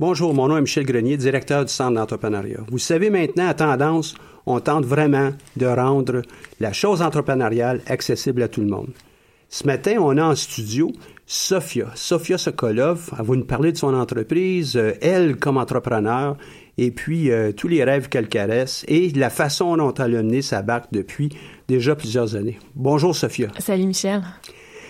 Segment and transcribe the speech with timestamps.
[0.00, 2.60] Bonjour, mon nom est Michel Grenier, directeur du Centre d'entrepreneuriat.
[2.70, 4.14] Vous savez maintenant, à Tendance,
[4.46, 6.22] on tente vraiment de rendre
[6.60, 8.90] la chose entrepreneuriale accessible à tout le monde.
[9.48, 10.92] Ce matin, on a en studio
[11.26, 11.90] Sophia.
[11.96, 16.36] Sophia Sokolov, elle va nous parler de son entreprise, euh, elle comme entrepreneur,
[16.76, 20.42] et puis euh, tous les rêves qu'elle caresse et la façon dont elle a mené
[20.42, 21.30] sa barque depuis
[21.66, 22.60] déjà plusieurs années.
[22.76, 23.48] Bonjour Sophia.
[23.58, 24.22] Salut Michel.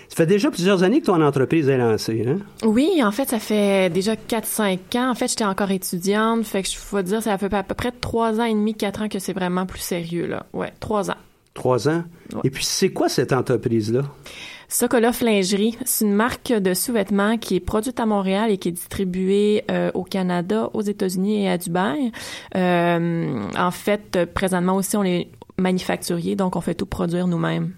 [0.09, 2.39] Ça fait déjà plusieurs années que ton entreprise est lancée, hein?
[2.65, 5.11] Oui, en fait, ça fait déjà 4-5 ans.
[5.11, 6.45] En fait, j'étais encore étudiante.
[6.45, 9.03] Fait que je faut dire, ça fait à peu près 3 ans et demi, 4
[9.03, 10.47] ans que c'est vraiment plus sérieux, là.
[10.55, 11.17] Ouais, 3 ans.
[11.55, 12.05] 3 ans?
[12.33, 12.41] Ouais.
[12.45, 14.03] Et puis, c'est quoi cette entreprise-là?
[14.71, 18.73] Sokolov Lingerie, c'est une marque de sous-vêtements qui est produite à Montréal et qui est
[18.73, 22.13] distribuée euh, au Canada, aux États-Unis et à Dubaï.
[22.55, 27.73] Euh, en fait, présentement aussi, on est manufacturier, donc on fait tout produire nous-mêmes.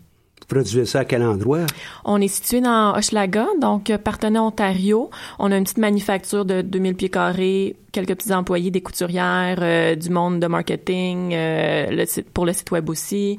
[0.51, 1.61] Produisez ça à quel endroit?
[2.05, 5.09] On est situé dans Hochelaga, donc euh, Partenay, Ontario.
[5.39, 9.95] On a une petite manufacture de 2000 pieds carrés, quelques petits employés, des couturières, euh,
[9.95, 13.39] du monde de marketing, euh, le site, pour le site web aussi.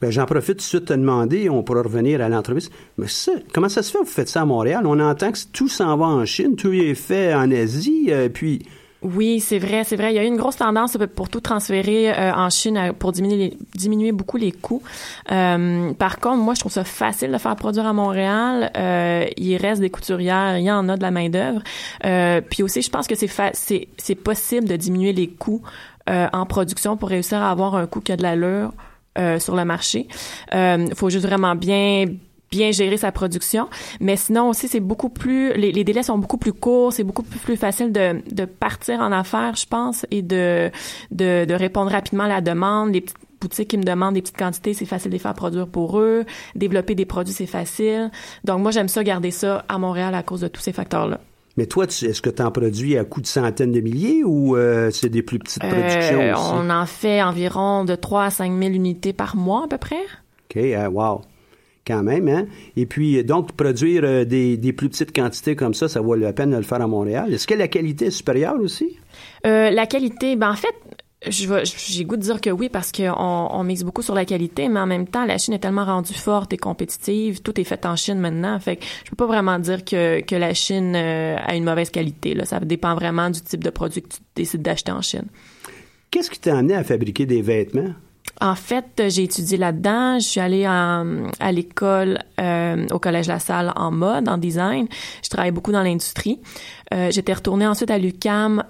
[0.00, 2.70] Ben, j'en profite tout de suite de te demander, on pourra revenir à l'entreprise.
[2.96, 3.98] Mais ça, comment ça se fait?
[3.98, 4.86] Vous faites ça à Montréal?
[4.86, 8.62] On entend que tout s'en va en Chine, tout est fait en Asie, euh, puis
[9.14, 10.12] Oui, c'est vrai, c'est vrai.
[10.12, 13.12] Il y a eu une grosse tendance pour tout transférer euh, en Chine euh, pour
[13.12, 14.82] diminuer, les- diminuer beaucoup les coûts.
[15.30, 18.72] Euh, par contre, moi, je trouve ça facile de faire produire à Montréal.
[18.76, 21.60] Euh, il reste des couturières, il y en a de la main d'œuvre.
[22.04, 25.62] Euh, puis aussi, je pense que c'est c'est c'est possible de diminuer les coûts
[26.10, 28.72] euh, en production pour réussir à avoir un coût qui a de l'allure
[29.18, 30.08] euh, sur le marché.
[30.52, 32.06] Il faut juste vraiment bien
[32.50, 33.68] bien gérer sa production,
[34.00, 37.22] mais sinon aussi c'est beaucoup plus les, les délais sont beaucoup plus courts, c'est beaucoup
[37.22, 40.70] plus, plus facile de, de partir en affaires, je pense, et de,
[41.10, 42.92] de de répondre rapidement à la demande.
[42.94, 45.66] Les petites boutiques qui me demandent des petites quantités, c'est facile de les faire produire
[45.68, 46.24] pour eux.
[46.54, 48.10] Développer des produits, c'est facile.
[48.44, 51.20] Donc moi j'aime ça garder ça à Montréal à cause de tous ces facteurs-là.
[51.58, 54.90] Mais toi, est-ce que tu en produis à coût de centaines de milliers ou euh,
[54.90, 56.42] c'est des plus petites productions Euh, aussi?
[56.52, 59.96] on en fait environ de 3 à 5 000 unités par mois à peu près.
[60.54, 61.22] OK, ah, wow.
[61.86, 62.46] Quand même, hein?
[62.76, 66.16] Et puis, euh, donc, produire euh, des, des plus petites quantités comme ça, ça vaut
[66.16, 67.32] la peine de le faire à Montréal.
[67.32, 68.98] Est-ce que la qualité est supérieure aussi?
[69.46, 70.74] Euh, la qualité, ben en fait,
[71.28, 74.80] j'ai goût de dire que oui parce qu'on on mise beaucoup sur la qualité, mais
[74.80, 77.96] en même temps, la Chine est tellement rendue forte et compétitive, tout est fait en
[77.96, 81.54] Chine maintenant, fait que je peux pas vraiment dire que, que la Chine euh, a
[81.54, 82.34] une mauvaise qualité.
[82.34, 85.26] Là, ça dépend vraiment du type de produit que tu décides d'acheter en Chine.
[86.10, 87.94] Qu'est-ce qui t'a amené à fabriquer des vêtements?
[88.40, 90.18] En fait, euh, j'ai étudié là-dedans.
[90.18, 94.86] Je suis allée en- à l'école euh, au Collège La Salle en mode, en design.
[95.24, 96.38] Je travaille beaucoup dans l'industrie.
[96.92, 98.62] Euh, J'étais retournée ensuite à l'UCAM.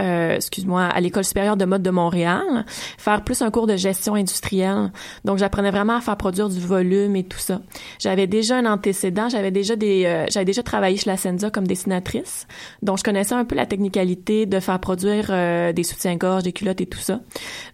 [0.00, 2.66] Euh, excuse-moi, à l'école supérieure de mode de Montréal,
[2.98, 4.90] faire plus un cours de gestion industrielle.
[5.24, 7.60] Donc, j'apprenais vraiment à faire produire du volume et tout ça.
[8.00, 11.68] J'avais déjà un antécédent, j'avais déjà des, euh, j'avais déjà travaillé chez la Senza comme
[11.68, 12.48] dessinatrice.
[12.82, 16.80] Donc, je connaissais un peu la technicalité de faire produire euh, des soutiens-gorge, des culottes
[16.80, 17.20] et tout ça.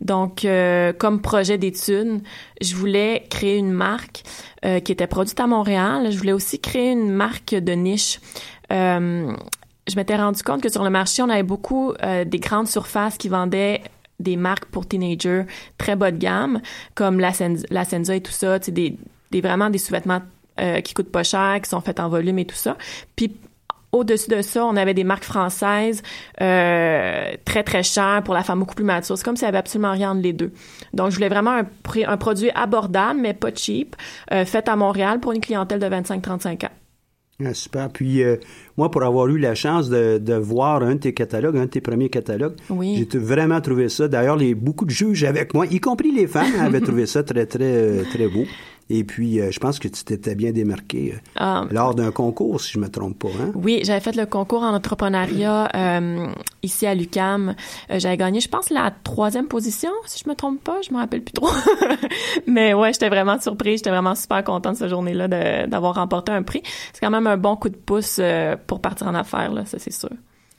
[0.03, 2.21] Donc, euh, comme projet d'étude,
[2.61, 4.25] je voulais créer une marque
[4.67, 6.09] euh, qui était produite à Montréal.
[6.11, 8.21] Je voulais aussi créer une marque de niche.
[8.73, 9.33] Euh,
[9.89, 13.17] je m'étais rendu compte que sur le marché, on avait beaucoup euh, des grandes surfaces
[13.17, 13.83] qui vendaient
[14.19, 15.45] des marques pour teenagers
[15.79, 16.61] très bas de gamme,
[16.95, 18.97] comme la, Senza, la et tout ça, des,
[19.31, 20.21] des vraiment des sous-vêtements
[20.61, 22.77] euh, qui coûtent pas cher, qui sont faits en volume et tout ça.
[23.17, 23.35] Puis
[23.93, 26.03] au-dessus de ça, on avait des marques françaises
[26.41, 29.17] euh, très très chères pour la femme beaucoup plus mature.
[29.17, 30.53] C'est comme s'il y avait absolument rien entre les deux.
[30.93, 31.63] Donc je voulais vraiment
[32.07, 33.97] un produit abordable mais pas cheap,
[34.33, 36.71] euh, fait à Montréal pour une clientèle de 25-35 ans.
[37.45, 37.89] Ah, super.
[37.91, 38.37] Puis, euh,
[38.77, 41.71] moi, pour avoir eu la chance de, de voir un de tes catalogues, un de
[41.71, 43.09] tes premiers catalogues, Oui.
[43.11, 44.09] j'ai vraiment trouvé ça.
[44.09, 47.47] D'ailleurs, les, beaucoup de juges avec moi, y compris les femmes, avaient trouvé ça très,
[47.47, 48.45] très, euh, très beau.
[48.93, 51.65] Et puis, euh, je pense que tu t'étais bien démarqué euh, Ah.
[51.71, 53.29] lors d'un concours, si je me trompe pas.
[53.41, 53.53] Hein?
[53.55, 56.27] Oui, j'avais fait le concours en entrepreneuriat euh,
[56.65, 57.55] ici à l'UCAM.
[57.89, 60.81] J'avais gagné, je pense, la troisième position, si je me trompe pas.
[60.87, 61.49] Je me rappelle plus trop.
[62.49, 63.79] Mais ouais, j'étais vraiment surprise.
[63.79, 65.29] J'étais vraiment super contente cette journée-là
[65.69, 66.63] d'avoir remporté un prix.
[66.93, 68.21] C'est quand même un bon coup de pouce
[68.67, 70.11] pour partir en affaires, là, ça c'est sûr.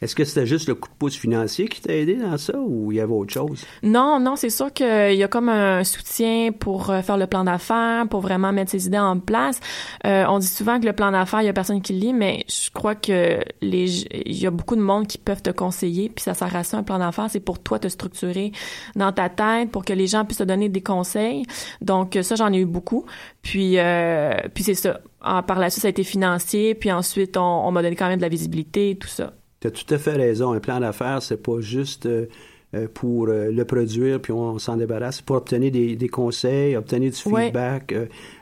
[0.01, 2.91] Est-ce que c'était juste le coup de pouce financier qui t'a aidé dans ça ou
[2.91, 3.63] il y avait autre chose?
[3.83, 7.43] Non, non, c'est sûr qu'il y a comme un soutien pour euh, faire le plan
[7.43, 9.59] d'affaires, pour vraiment mettre ses idées en place.
[10.07, 12.13] Euh, on dit souvent que le plan d'affaires, il y a personne qui le lit,
[12.13, 16.09] mais je crois que les, il y a beaucoup de monde qui peuvent te conseiller,
[16.09, 18.53] puis ça sert à ça, un plan d'affaires, c'est pour toi te structurer
[18.95, 21.43] dans ta tête, pour que les gens puissent te donner des conseils.
[21.81, 23.05] Donc ça, j'en ai eu beaucoup.
[23.43, 25.01] Puis, euh, puis c'est ça.
[25.21, 28.07] Ah, par la suite, ça a été financier, puis ensuite, on, on m'a donné quand
[28.07, 29.33] même de la visibilité, tout ça.
[29.61, 30.53] Tu as tout à fait raison.
[30.53, 32.25] Un plan d'affaires, c'est pas juste euh,
[32.73, 35.17] euh, pour euh, le produire puis on, s'en débarrasse.
[35.17, 37.93] C'est pour obtenir des, des, conseils, obtenir du feedback,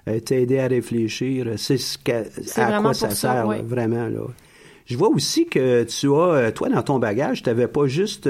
[0.08, 0.22] ouais.
[0.22, 1.46] t'aider à réfléchir.
[1.58, 1.98] C'est ce
[2.58, 3.62] à quoi ça, sert ouais.
[3.62, 4.08] vraiment.
[4.08, 4.22] Là.
[4.86, 8.30] Je vois aussi que tu as, toi, dans ton bagage, tu n'avais pas juste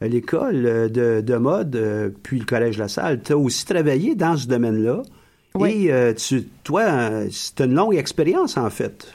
[0.00, 3.22] l'école de, de, mode puis le collège La Salle.
[3.22, 5.02] Tu as aussi travaillé dans ce domaine-là.
[5.54, 5.88] Oui.
[5.88, 6.84] Et tu, toi,
[7.30, 9.12] c'est une longue expérience, en fait.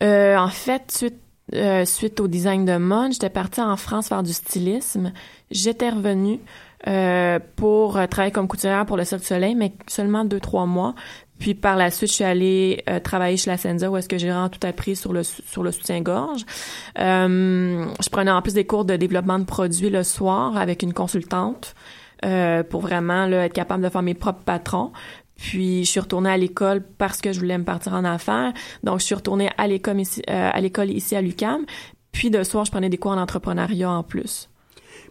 [0.00, 1.21] en fait, suite
[1.54, 5.12] euh, suite au design de mode, j'étais partie en France faire du stylisme.
[5.50, 6.40] J'étais revenue
[6.86, 10.66] euh, pour euh, travailler comme couturière pour le Cirque du Soleil, mais seulement deux trois
[10.66, 10.94] mois.
[11.38, 14.16] Puis par la suite, je suis allée euh, travailler chez la Senza où est-ce que
[14.16, 16.46] j'ai vraiment tout appris sur le sur le soutien-gorge.
[17.00, 20.92] Euh, je prenais en plus des cours de développement de produits le soir avec une
[20.92, 21.74] consultante.
[22.24, 24.92] Euh, pour vraiment là, être capable de faire mes propres patrons.
[25.42, 28.52] Puis je suis retournée à l'école parce que je voulais me partir en affaires.
[28.84, 31.66] Donc je suis retournée à l'école ici, euh, à l'école ici à l'UCAM.
[32.12, 34.48] Puis de soir, je prenais des cours en entrepreneuriat en plus.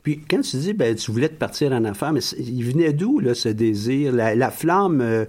[0.03, 3.19] Puis quand tu dis ben tu voulais te partir en affaires, mais il venait d'où
[3.19, 5.25] là ce désir, la, la flamme euh,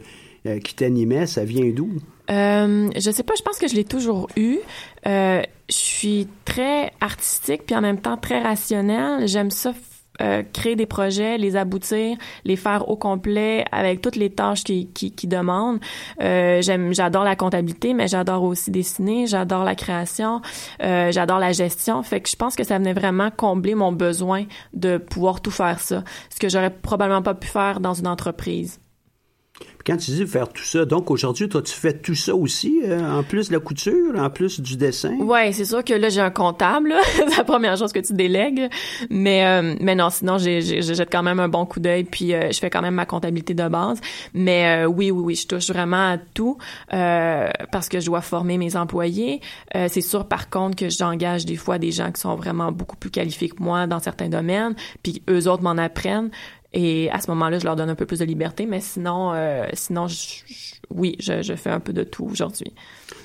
[0.46, 1.90] euh, qui t'animait, ça vient d'où?
[2.30, 4.58] Euh, je sais pas, je pense que je l'ai toujours eu.
[5.08, 9.26] Euh, je suis très artistique puis en même temps très rationnelle.
[9.26, 9.72] J'aime ça
[10.22, 14.88] euh, créer des projets, les aboutir, les faire au complet avec toutes les tâches qui,
[14.92, 15.80] qui, demandent.
[16.20, 20.42] Euh, j'aime, j'adore la comptabilité, mais j'adore aussi dessiner, j'adore la création,
[20.82, 22.02] euh, j'adore la gestion.
[22.02, 25.80] Fait que je pense que ça venait vraiment combler mon besoin de pouvoir tout faire
[25.80, 28.81] ça, ce que j'aurais probablement pas pu faire dans une entreprise
[29.84, 33.18] quand tu dis faire tout ça, donc aujourd'hui, toi, tu fais tout ça aussi, euh,
[33.18, 35.16] en plus de la couture, en plus du dessin?
[35.18, 38.68] Ouais, c'est sûr que là, j'ai un comptable, c'est la première chose que tu délègues.
[39.10, 42.32] Mais, euh, mais non, sinon, j'ai, j'ai, jette quand même un bon coup d'œil, puis
[42.32, 44.00] euh, je fais quand même ma comptabilité de base.
[44.34, 46.58] Mais euh, oui, oui, oui, je touche vraiment à tout
[46.92, 49.40] euh, parce que je dois former mes employés.
[49.72, 53.10] c'est sûr, par contre, que j'engage des fois des gens qui sont vraiment beaucoup plus
[53.10, 56.30] qualifiés que moi dans certains domaines, puis eux autres m'en apprennent.
[56.74, 59.66] Et à ce moment-là, je leur donne un peu plus de liberté, mais sinon, euh,
[59.74, 60.14] sinon, je,
[60.46, 62.72] je, oui, je, je, fais un peu de tout aujourd'hui.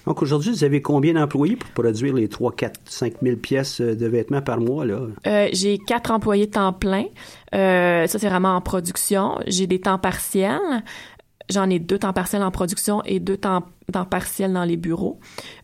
[0.06, 4.08] Donc aujourd'hui, vous avez combien d'employés pour produire les 3, 4, 5 000 pièces de
[4.08, 5.00] vêtements par mois là?
[5.28, 7.06] Euh, J'ai quatre employés temps plein.
[7.56, 9.40] Euh, ça c'est vraiment en production.
[9.48, 10.84] J'ai des temps partiels.
[11.50, 13.64] J'en ai deux temps partiels en production et deux temps,
[13.94, 15.20] temps partiels dans les bureaux.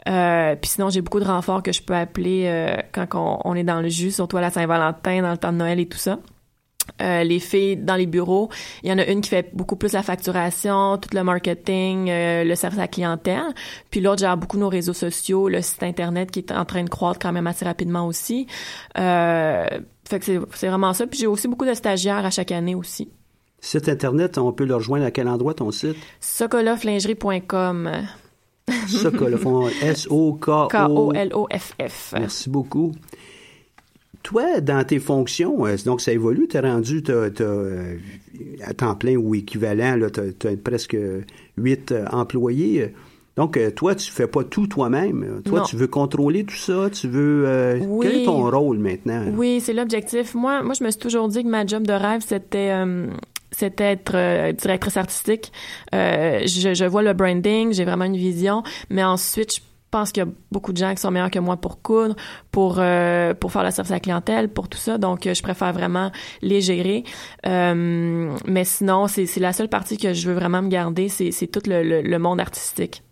[0.08, 3.56] Euh, puis sinon, j'ai beaucoup de renforts que je peux appeler euh, quand on, on,
[3.56, 5.98] est dans le jus, surtout à la Saint-Valentin, dans le temps de Noël et tout
[5.98, 6.20] ça.
[7.02, 8.50] Euh, les filles dans les bureaux,
[8.84, 12.44] il y en a une qui fait beaucoup plus la facturation, tout le marketing, euh,
[12.44, 13.44] le service à la clientèle.
[13.90, 16.90] Puis l'autre gère beaucoup nos réseaux sociaux, le site internet qui est en train de
[16.90, 18.48] croître quand même assez rapidement aussi.
[18.98, 19.66] Euh,
[20.08, 21.08] fait que c'est vraiment ça.
[21.08, 23.10] Puis j'ai aussi beaucoup de stagiaires à chaque année aussi.
[23.60, 25.96] Site internet, on peut le rejoindre à quel endroit ton site?
[26.20, 27.92] sokoloflingerie.com.
[28.88, 30.68] Sokoloff, S-O-K-O...
[30.68, 32.14] K-O-L-O-F-F.
[32.20, 32.92] Merci beaucoup
[34.24, 37.98] toi, dans tes fonctions, euh, donc ça évolue, tu as rendu t'as, t'as, euh,
[38.66, 40.98] à temps plein ou équivalent, tu as, presque
[41.58, 42.94] huit euh, employés.
[43.36, 45.42] Donc, toi, tu fais pas tout toi-même.
[45.44, 45.66] Toi, non.
[45.66, 46.90] tu veux contrôler tout ça.
[46.92, 47.46] Tu veux.
[47.48, 48.06] Euh, oui.
[48.08, 49.26] Quel est ton rôle maintenant?
[49.36, 50.36] Oui, c'est l'objectif.
[50.36, 52.70] Moi, moi, je me suis toujours dit que ma job de rêve, c'était.
[52.72, 53.08] Euh,
[53.50, 55.52] c'était être euh, directrice artistique.
[55.92, 59.62] Je, je, vois le branding, j'ai vraiment une vision, mais ensuite, je
[59.94, 62.16] pense qu'il y a beaucoup de gens qui sont meilleurs que moi pour coudre,
[62.52, 64.98] pour euh, pour faire le service à la clientèle, pour tout ça.
[64.98, 67.04] Donc, je préfère vraiment les gérer.
[67.46, 71.62] Euh, mais sinon, c'est la seule partie que je veux vraiment me garder, c'est tout
[71.68, 73.04] le, le, le, monde artistique.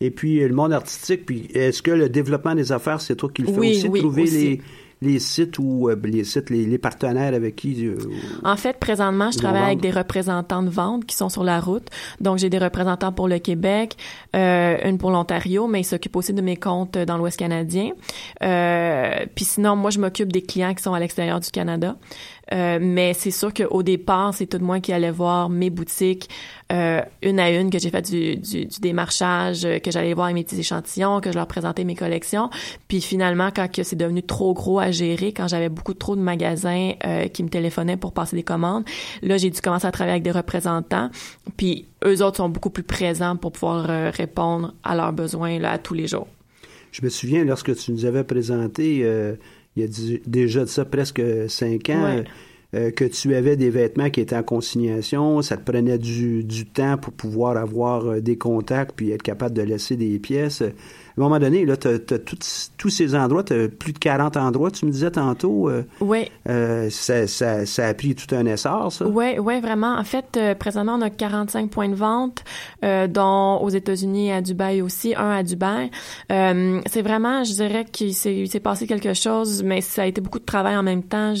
[0.00, 3.42] Et puis, le monde artistique, puis est-ce que le développement des affaires, c'est toi qui
[3.42, 4.48] le fais oui, aussi, oui, trouver aussi.
[4.48, 4.60] les
[5.00, 7.86] les sites ou euh, les sites, les, les, partenaires avec qui?
[7.86, 7.96] Euh,
[8.44, 11.88] en fait, présentement, je travaille avec des représentants de vente qui sont sur la route.
[12.20, 13.96] Donc, j'ai des représentants pour le Québec,
[14.34, 17.92] euh, une pour l'Ontario, mais ils s'occupent aussi de mes comptes dans l'Ouest canadien.
[18.42, 21.96] Euh, Puis sinon, moi, je m'occupe des clients qui sont à l'extérieur du Canada.
[22.52, 26.28] Euh, mais c'est sûr qu'au départ, c'est tout moi qui allais voir mes boutiques
[26.72, 30.44] euh, une à une, que j'ai fait du, du, démarchage, euh, que j'allais voir mes
[30.44, 32.50] petits échantillons, que je leur présentais mes collections.
[32.88, 36.92] Puis finalement, quand c'est devenu trop gros à gérer, quand j'avais beaucoup trop de magasins
[37.32, 38.84] qui me téléphonaient pour passer des commandes,
[39.22, 41.10] là, j'ai dû commencer à travailler avec des représentants.
[41.56, 45.78] Puis eux autres sont beaucoup plus présents pour pouvoir répondre à leurs besoins là, à
[45.78, 46.28] tous les jours.
[46.92, 49.04] je me souviens lorsque tu nous avais présenté,
[49.78, 52.22] il y a déjà de ça presque cinq ans,
[52.74, 56.66] euh, que tu avais des vêtements qui étaient en consignation, ça te prenait du, du
[56.66, 60.62] temps pour pouvoir avoir euh, des contacts puis être capable de laisser des pièces
[61.18, 62.18] à un moment donné, là, tu as,
[62.76, 65.68] tous ces endroits, tu as plus de 40 endroits, tu me disais tantôt.
[65.68, 66.30] Euh, oui.
[66.48, 69.06] Euh, ça, ça, ça, a pris tout un essor, ça.
[69.06, 69.96] Oui, oui, vraiment.
[69.96, 72.44] En fait, euh, présentement, on a 45 points de vente,
[72.82, 75.90] dont aux États-Unis et à Dubaï aussi, un à Dubaï.
[76.28, 80.44] c'est vraiment, je dirais qu'il s'est passé quelque chose, mais ça a été beaucoup de
[80.44, 81.34] travail en même temps.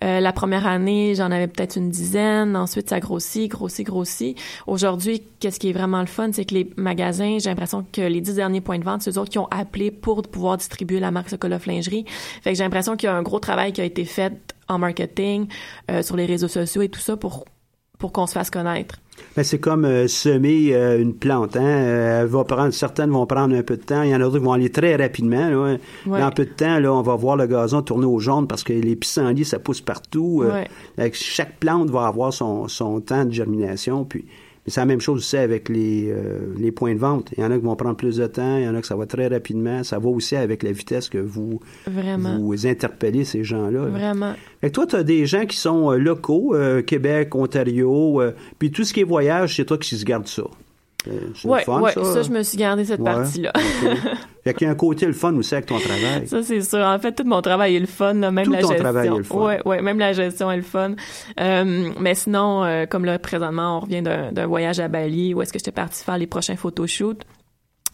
[0.00, 2.56] la première année, j'en avais peut-être une dizaine.
[2.56, 4.38] Ensuite, ça grossit, grossit, grossit.
[4.66, 8.20] Aujourd'hui, qu'est-ce qui est vraiment le fun, c'est que les magasins, j'ai l'impression que les
[8.20, 11.30] dix derniers points de vente, eux autres qui ont appelé pour pouvoir distribuer la marque
[11.30, 12.04] Sokolov Lingerie.
[12.42, 14.78] Fait que j'ai l'impression qu'il y a un gros travail qui a été fait en
[14.78, 15.46] marketing,
[15.90, 17.44] euh, sur les réseaux sociaux et tout ça pour
[17.98, 18.94] pour qu'on se fasse connaître.
[19.34, 21.56] Ben, c'est comme euh, semer euh, une plante.
[21.56, 22.24] Hein?
[22.26, 24.02] va prendre, certaines vont prendre un peu de temps.
[24.02, 25.48] Il y en a d'autres qui vont aller très rapidement.
[25.50, 25.78] Là.
[26.06, 28.72] Dans peu de temps, là, on va voir le gazon tourner au jaune parce que
[28.72, 30.44] les pissenlits, ça pousse partout.
[31.12, 34.04] chaque plante va avoir son, son temps de germination.
[34.04, 34.26] Puis
[34.68, 37.30] c'est la même chose aussi avec les, euh, les points de vente.
[37.36, 38.86] Il y en a qui vont prendre plus de temps, il y en a que
[38.86, 39.84] ça va très rapidement.
[39.84, 43.86] Ça va aussi avec la vitesse que vous, vous interpellez ces gens-là.
[43.86, 44.34] Vraiment.
[44.60, 48.20] Fait toi, tu as des gens qui sont euh, locaux, euh, Québec, Ontario,
[48.58, 50.44] puis tout ce qui est voyage, c'est toi qui se garde ça.
[51.06, 51.14] Oui,
[51.44, 53.52] ouais, ça, ça, je me suis gardé cette partie-là.
[54.44, 56.26] Fait qu'il y a un côté le fun aussi avec ton travail.
[56.26, 56.80] Ça, c'est sûr.
[56.80, 58.82] En fait, tout mon travail est le fun, là, même tout la ton gestion.
[58.82, 59.38] travail est le fun.
[59.38, 60.94] Ouais, ouais, même la gestion est le fun.
[61.40, 65.52] Euh, mais sinon, euh, comme là, présentement, on revient d'un voyage à Bali où est-ce
[65.52, 67.22] que j'étais partie faire les prochains photoshoots.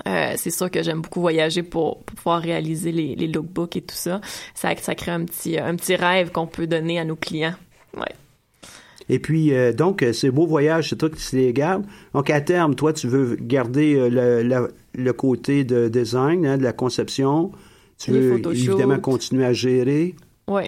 [0.09, 3.83] Euh, c'est sûr que j'aime beaucoup voyager pour, pour, pouvoir réaliser les, les lookbooks et
[3.83, 4.21] tout ça.
[4.55, 7.55] Ça, ça crée un petit, un petit rêve qu'on peut donner à nos clients.
[7.97, 8.15] Ouais.
[9.09, 11.85] Et puis, euh, donc, euh, ces beaux voyages, c'est toi qui les gardes.
[12.15, 16.63] Donc, à terme, toi, tu veux garder euh, le, le, côté de design, hein, de
[16.63, 17.53] la conception.
[17.99, 20.15] Tu veux évidemment continuer à gérer.
[20.49, 20.65] Oui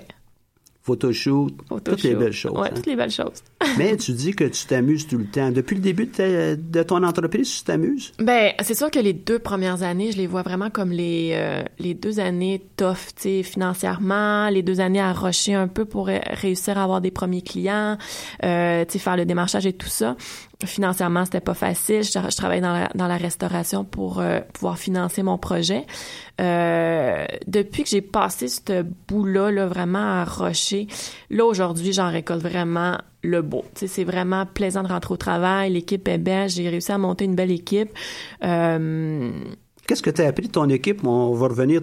[0.86, 1.52] photoshoot,
[1.84, 2.52] toutes les belles choses.
[2.54, 2.72] Oui, hein.
[2.74, 3.42] toutes les belles choses.
[3.78, 5.50] Mais tu dis que tu t'amuses tout le temps.
[5.50, 8.12] Depuis le début de, ton entreprise, tu t'amuses?
[8.20, 11.64] Ben, c'est sûr que les deux premières années, je les vois vraiment comme les, euh,
[11.80, 16.06] les deux années tough, tu sais, financièrement, les deux années à rocher un peu pour
[16.06, 17.98] réussir à avoir des premiers clients,
[18.44, 20.16] euh, tu sais, faire le démarchage et tout ça
[20.64, 22.02] financièrement c'était pas facile.
[22.02, 25.84] Je, je travaillais dans la, dans la restauration pour euh, pouvoir financer mon projet.
[26.40, 30.86] Euh, depuis que j'ai passé ce bout là vraiment à rocher
[31.30, 33.64] là aujourd'hui j'en récolte vraiment le beau.
[33.74, 35.72] C'est vraiment plaisant de rentrer au travail.
[35.72, 36.48] L'équipe est belle.
[36.48, 37.90] J'ai réussi à monter une belle équipe.
[38.44, 39.30] Euh,
[39.86, 41.04] qu'est-ce que tu as appris de ton équipe?
[41.04, 41.82] On va revenir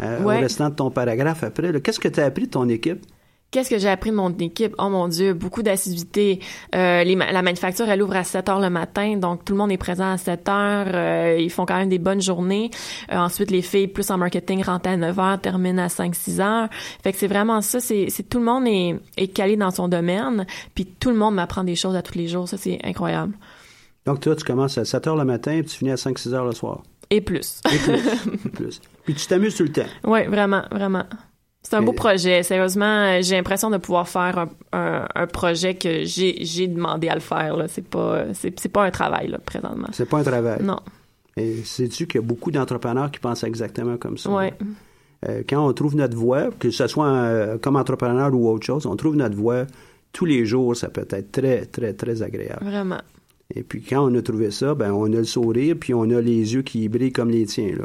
[0.00, 3.04] au restant de ton paragraphe après qu'est-ce que tu as appris de ton équipe?
[3.52, 4.74] Qu'est-ce que j'ai appris de mon équipe?
[4.78, 6.40] Oh mon Dieu, beaucoup d'assiduité.
[6.74, 9.76] Euh, la manufacture, elle ouvre à 7 heures le matin, donc tout le monde est
[9.76, 10.86] présent à 7 heures.
[10.94, 12.70] Euh, ils font quand même des bonnes journées.
[13.12, 16.68] Euh, ensuite, les filles, plus en marketing, rentrent à 9 heures, terminent à 5-6 heures.
[17.02, 17.78] Fait que c'est vraiment ça.
[17.78, 21.62] C'est, tout le monde est, est calé dans son domaine, puis tout le monde m'apprend
[21.62, 22.48] des choses à tous les jours.
[22.48, 23.34] Ça, c'est incroyable.
[24.06, 26.46] Donc toi, tu commences à 7 heures le matin, puis tu finis à 5-6 heures
[26.46, 26.82] le soir.
[27.10, 27.60] Et plus.
[27.70, 28.46] Et plus.
[28.46, 28.80] Et plus.
[29.04, 29.82] Puis tu t'amuses tout le temps.
[30.04, 31.04] Oui, vraiment, vraiment.
[31.62, 32.42] C'est un beau projet.
[32.42, 37.20] Sérieusement, euh, j'ai l'impression de pouvoir faire un, un, projet que j'ai demandé à le
[37.20, 37.56] faire.
[37.56, 37.68] Là.
[37.68, 39.88] C'est pas c'est, pas un travail là, présentement.
[39.92, 40.62] C'est pas un travail.
[40.62, 40.80] Non.
[41.36, 44.30] Et sais-tu qu'il y a beaucoup d'entrepreneurs qui pensent exactement comme ça?
[44.30, 44.46] Oui.
[45.28, 48.86] Euh, quand on trouve notre voie, que ce soit euh, comme entrepreneur ou autre chose,
[48.86, 49.66] on trouve notre voie
[50.12, 52.64] tous les jours, ça peut être très, très, très agréable.
[52.64, 53.00] Vraiment.
[53.54, 56.20] Et puis quand on a trouvé ça, ben on a le sourire, puis on a
[56.20, 57.72] les yeux qui brillent comme les tiens.
[57.76, 57.84] Là,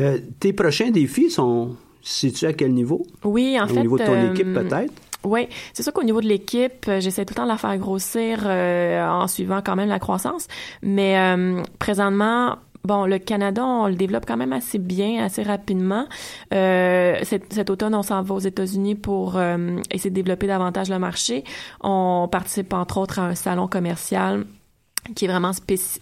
[0.00, 0.16] hein?
[0.40, 3.06] tes prochains défis sont, Sais-tu à quel niveau?
[3.24, 3.78] Oui, en fait.
[3.78, 4.92] Au niveau de ton euh, équipe, peut-être?
[5.24, 7.76] Oui, c'est sûr qu'au niveau de l'équipe, euh, j'essaie tout le temps de la faire
[7.78, 10.46] grossir euh, en suivant quand même la croissance.
[10.82, 11.16] Mais
[11.78, 16.06] présentement, bon, le Canada, on le développe quand même assez bien, assez rapidement.
[16.50, 19.40] cet, cet, automne, on s'en va aux États-Unis pour
[19.90, 21.42] essayer de développer davantage le marché.
[21.80, 24.44] On participe entre autres à un salon commercial
[25.14, 25.52] qui est vraiment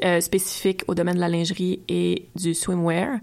[0.05, 3.19] euh, spécifique au domaine de la lingerie et du swimwear.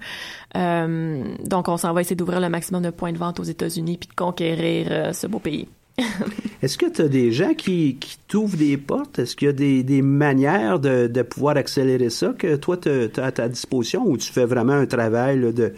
[0.55, 3.97] Euh, donc, on s'en va essayer d'ouvrir le maximum de points de vente aux États-Unis
[3.97, 5.67] puis de conquérir euh, ce beau pays.
[6.61, 9.19] Est-ce que tu as des gens qui, qui t'ouvrent des portes?
[9.19, 12.89] Est-ce qu'il y a des, des manières de, de, pouvoir accélérer ça que toi, tu
[12.89, 15.73] as à ta disposition ou tu fais vraiment un travail de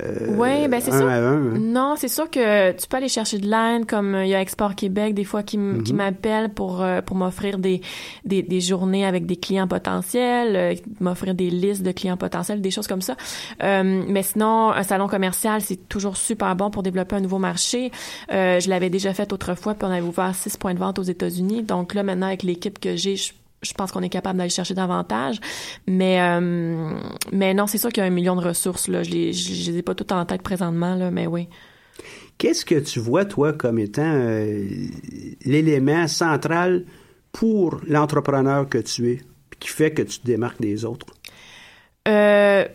[0.00, 1.06] euh, oui, ben c'est sûr.
[1.06, 1.52] Hein?
[1.60, 4.40] Non, c'est sûr que tu peux aller chercher de l'aide, comme euh, il y a
[4.40, 5.92] Export Québec des fois qui mm-hmm.
[5.92, 7.82] m'appellent pour euh, pour m'offrir des,
[8.24, 12.86] des, des journées avec des clients potentiels, m'offrir des listes de clients potentiels, des choses
[12.86, 13.16] comme ça.
[13.60, 17.90] mais sinon, un salon commercial, c'est toujours super bon pour développer un nouveau marché.
[18.30, 21.62] je l'avais déjà fait autrefois, puis on avait ouvert six points de vente aux États-Unis.
[21.62, 24.74] Donc là, maintenant, avec l'équipe que j'ai, je je pense qu'on est capable d'aller chercher
[24.74, 25.38] davantage.
[25.86, 26.90] Mais, euh,
[27.32, 28.88] mais non, c'est sûr qu'il y a un million de ressources.
[28.88, 29.02] Là.
[29.02, 31.48] Je ne les, je, les ai pas toutes en tête présentement, là, mais oui.
[32.38, 34.66] Qu'est-ce que tu vois, toi, comme étant euh,
[35.44, 36.84] l'élément central
[37.30, 39.20] pour l'entrepreneur que tu es,
[39.60, 41.06] qui fait que tu te démarques des autres?
[42.08, 42.66] Euh,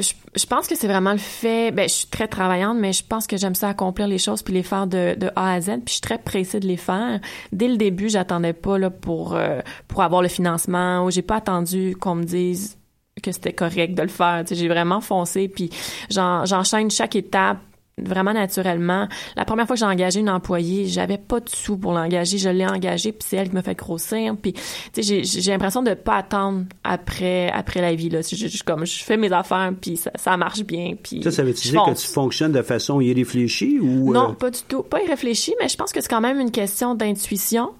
[0.00, 1.70] je, je, pense que c'est vraiment le fait.
[1.70, 4.54] Ben, je suis très travaillante, mais je pense que j'aime ça accomplir les choses puis
[4.54, 5.66] les faire de, de, A à Z.
[5.66, 7.20] Puis je suis très pressée de les faire.
[7.52, 11.36] Dès le début, j'attendais pas là pour euh, pour avoir le financement ou j'ai pas
[11.36, 12.76] attendu qu'on me dise
[13.22, 14.44] que c'était correct de le faire.
[14.48, 15.70] J'ai vraiment foncé puis
[16.10, 17.58] j'enchaîne chaque étape
[18.04, 19.08] vraiment naturellement.
[19.36, 22.38] La première fois que j'ai engagé une employée, j'avais pas de sous pour l'engager.
[22.38, 24.34] Je l'ai engagée, puis c'est elle qui m'a fait grossir.
[24.40, 24.54] Puis,
[24.92, 28.08] tu sais, j'ai l'impression de pas attendre après après la vie.
[28.08, 28.20] Là.
[28.22, 30.94] Je, comme, je fais mes affaires, puis ça, ça marche bien.
[31.02, 34.12] Puis ça, ça veut dire que tu fonctionnes de façon irréfléchie ou...
[34.12, 34.34] Non, euh?
[34.34, 34.82] pas du tout.
[34.82, 37.70] Pas irréfléchie, mais je pense que c'est quand même une question d'intuition.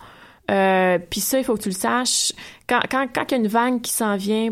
[0.51, 2.33] Euh, puis ça, il faut que tu le saches.
[2.67, 4.51] Quand, quand, quand il y a une vague qui s'en vient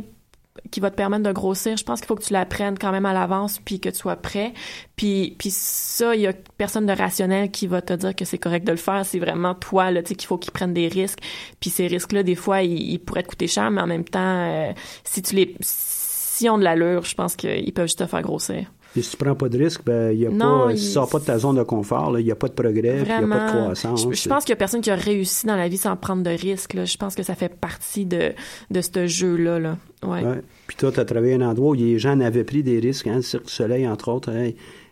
[0.70, 3.06] qui va te permettre de grossir, je pense qu'il faut que tu l'apprennes quand même
[3.06, 4.52] à l'avance puis que tu sois prêt.
[4.96, 8.38] Puis puis ça, il y a personne de rationnel qui va te dire que c'est
[8.38, 10.88] correct de le faire, c'est vraiment toi là, tu sais qu'il faut qu'ils prennent des
[10.88, 11.20] risques.
[11.60, 14.20] Puis ces risques là des fois ils, pourraient te coûter cher mais en même temps
[14.20, 14.72] euh,
[15.04, 18.70] si tu les si ont de l'allure, je pense qu'ils peuvent juste te faire grossir.
[18.96, 21.18] Et si tu prends pas de risque, ben, y a pas, si tu sors pas
[21.18, 23.46] de ta zone de confort, il n'y a pas de progrès, il n'y a pas
[23.46, 24.06] de croissance.
[24.10, 26.30] Je, pense qu'il y a personne qui a réussi dans la vie sans prendre de
[26.30, 26.74] risque.
[26.74, 26.84] Là.
[26.84, 28.32] Je pense que ça fait partie de,
[28.70, 29.58] de ce jeu-là.
[29.58, 29.76] Là.
[30.02, 30.22] Ouais.
[30.66, 33.06] Puis toi, tu as travaillé à un endroit où les gens avaient pris des risques,
[33.06, 34.30] hein, le Cirque du Soleil, entre autres.
[34.30, 34.50] Hein.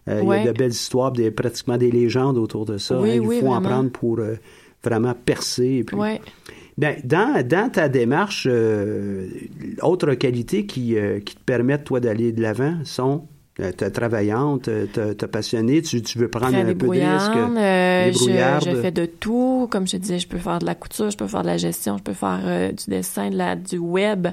[0.08, 2.96] Euh, il y a de belles histoires, des, pratiquement des légendes autour de ça.
[2.96, 3.06] Hein.
[3.06, 4.34] il faut en prendre pour euh,
[4.82, 5.84] vraiment percer.
[5.86, 5.96] Puis...
[6.76, 9.28] Bien, dans, dans ta démarche, euh,
[9.80, 15.26] autres qualités qui, qui te permettent, toi, d'aller de l'avant sont euh, t'es travaillante, t'es
[15.28, 17.36] passionnée, tu, tu veux prendre un peu de risque.
[17.36, 19.68] Euh, je, je, fais de tout.
[19.70, 21.56] Comme je te disais, je peux faire de la couture, je peux faire de la
[21.56, 24.28] gestion, je peux faire euh, du dessin, de la, du web.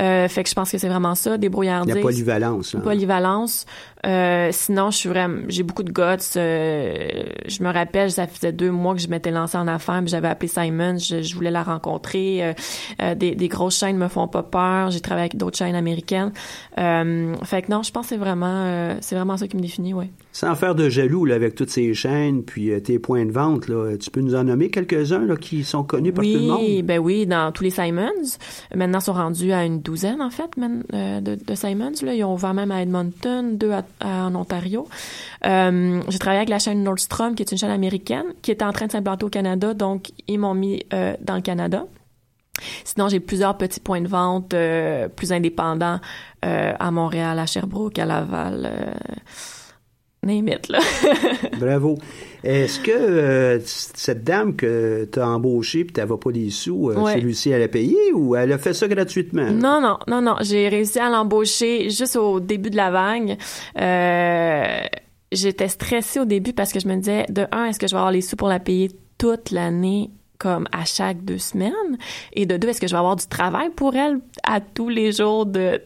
[0.00, 1.94] Euh, fait que je pense que c'est vraiment ça, débrouillardise.
[1.94, 2.74] La polyvalence.
[2.74, 2.80] Là.
[2.80, 3.66] Polyvalence.
[4.04, 6.36] Euh, sinon, je suis vraiment, j'ai beaucoup de guts.
[6.36, 10.28] Euh, je me rappelle, ça faisait deux mois que je m'étais lancée en affaires, j'avais
[10.28, 12.54] appelé Simon, je, je, voulais la rencontrer.
[13.00, 14.90] Euh, des, des, grosses chaînes me font pas peur.
[14.90, 16.32] J'ai travaillé avec d'autres chaînes américaines.
[16.76, 20.06] fait que non, je pense que c'est vraiment, c'est vraiment ça qui me définit, oui.
[20.32, 23.96] Sans faire de jaloux là, avec toutes ces chaînes, puis tes points de vente, là,
[23.96, 26.60] tu peux nous en nommer quelques-uns là, qui sont connus par tout le monde?
[26.60, 28.10] Oui, ben oui, dans tous les Simons.
[28.74, 31.92] Maintenant, ils sont rendus à une douzaine, en fait, de, de Simons.
[32.02, 32.14] Là.
[32.14, 34.88] Ils ont ouvert même à Edmonton, deux à en Ontario.
[35.46, 38.72] Euh, j'ai travaillé avec la chaîne Nordstrom, qui est une chaîne américaine, qui était en
[38.72, 41.84] train de s'implanter au Canada, donc ils m'ont mis euh, dans le Canada.
[42.84, 46.00] Sinon, j'ai plusieurs petits points de vente euh, plus indépendants
[46.42, 48.70] à Montréal, à Sherbrooke, à Laval.
[50.24, 50.78] Là.
[51.58, 51.98] Bravo.
[52.42, 56.94] Est-ce que cette dame que tu as embauchée puis tu n'avais pas des sous, euh,
[57.06, 59.50] c'est réussi à la payer ou elle a fait ça gratuitement?
[59.50, 60.36] Non, non, non, non.
[60.42, 63.38] J'ai réussi à l'embaucher juste au début de la vague.
[63.80, 64.86] Euh,
[65.32, 67.98] j'étais stressée au début parce que je me disais, de un, est-ce que je vais
[67.98, 70.10] avoir les sous pour la payer toute l'année?
[70.38, 71.72] Comme à chaque deux semaines
[72.32, 75.12] et de deux est-ce que je vais avoir du travail pour elle à tous les
[75.12, 75.80] jours de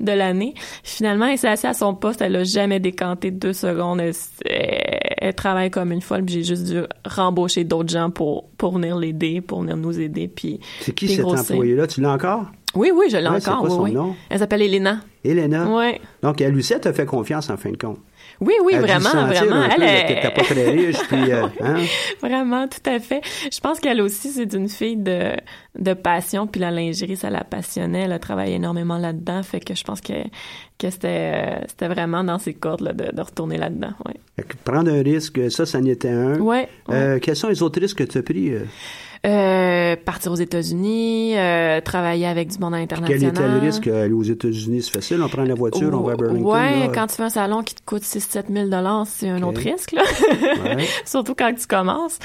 [0.00, 0.54] de l'année?
[0.82, 5.70] Finalement elle s'est assise à son poste elle a jamais décanté deux secondes elle, travaille
[5.70, 9.76] comme une folle j'ai juste dû rembaucher d'autres gens pour pour venir l'aider pour venir
[9.76, 12.46] nous aider puis c'est qui cet employé là tu l'as encore?
[12.76, 13.60] Oui, oui, je l'ai encore.
[13.60, 14.14] Quoi son Nom?
[14.28, 15.00] Elle s'appelle Elena.
[15.24, 15.66] Elena.
[15.68, 15.98] Oui.
[16.22, 17.98] Donc, elle aussi, elle t'a fait confiance en fin de compte.
[18.40, 19.64] Oui, oui, vraiment, vraiment.
[19.64, 21.76] elle est pas très riche, puis, euh, hein?
[22.20, 23.22] Vraiment, tout à fait.
[23.50, 25.32] Je pense qu'elle aussi, c'est une fille de,
[25.78, 28.02] de passion, puis la lingerie, ça la passionnait.
[28.02, 30.12] Elle a travaillé énormément là-dedans, fait que je pense que,
[30.78, 33.92] que c'était, c'était vraiment dans ses cordes là, de, de retourner là-dedans.
[34.04, 34.44] Ouais.
[34.64, 36.38] Prendre un risque, ça, ça en était un.
[36.38, 36.68] Ouais.
[36.90, 38.52] Euh, quels sont les autres risques que tu as pris?
[39.26, 39.96] Euh?
[39.96, 43.18] Partir aux États-Unis, euh, travailler avec du monde international.
[43.18, 43.86] Quel était le risque?
[43.86, 44.82] aller aux États-Unis?
[44.82, 46.52] C'est facile, on prend la voiture, on va à Burlington.
[46.52, 49.92] Ouais, quand tu fais un salon qui te coûte 6-7 000 c'est un autre risque,
[49.92, 50.02] là.
[51.04, 52.18] Surtout quand tu commences.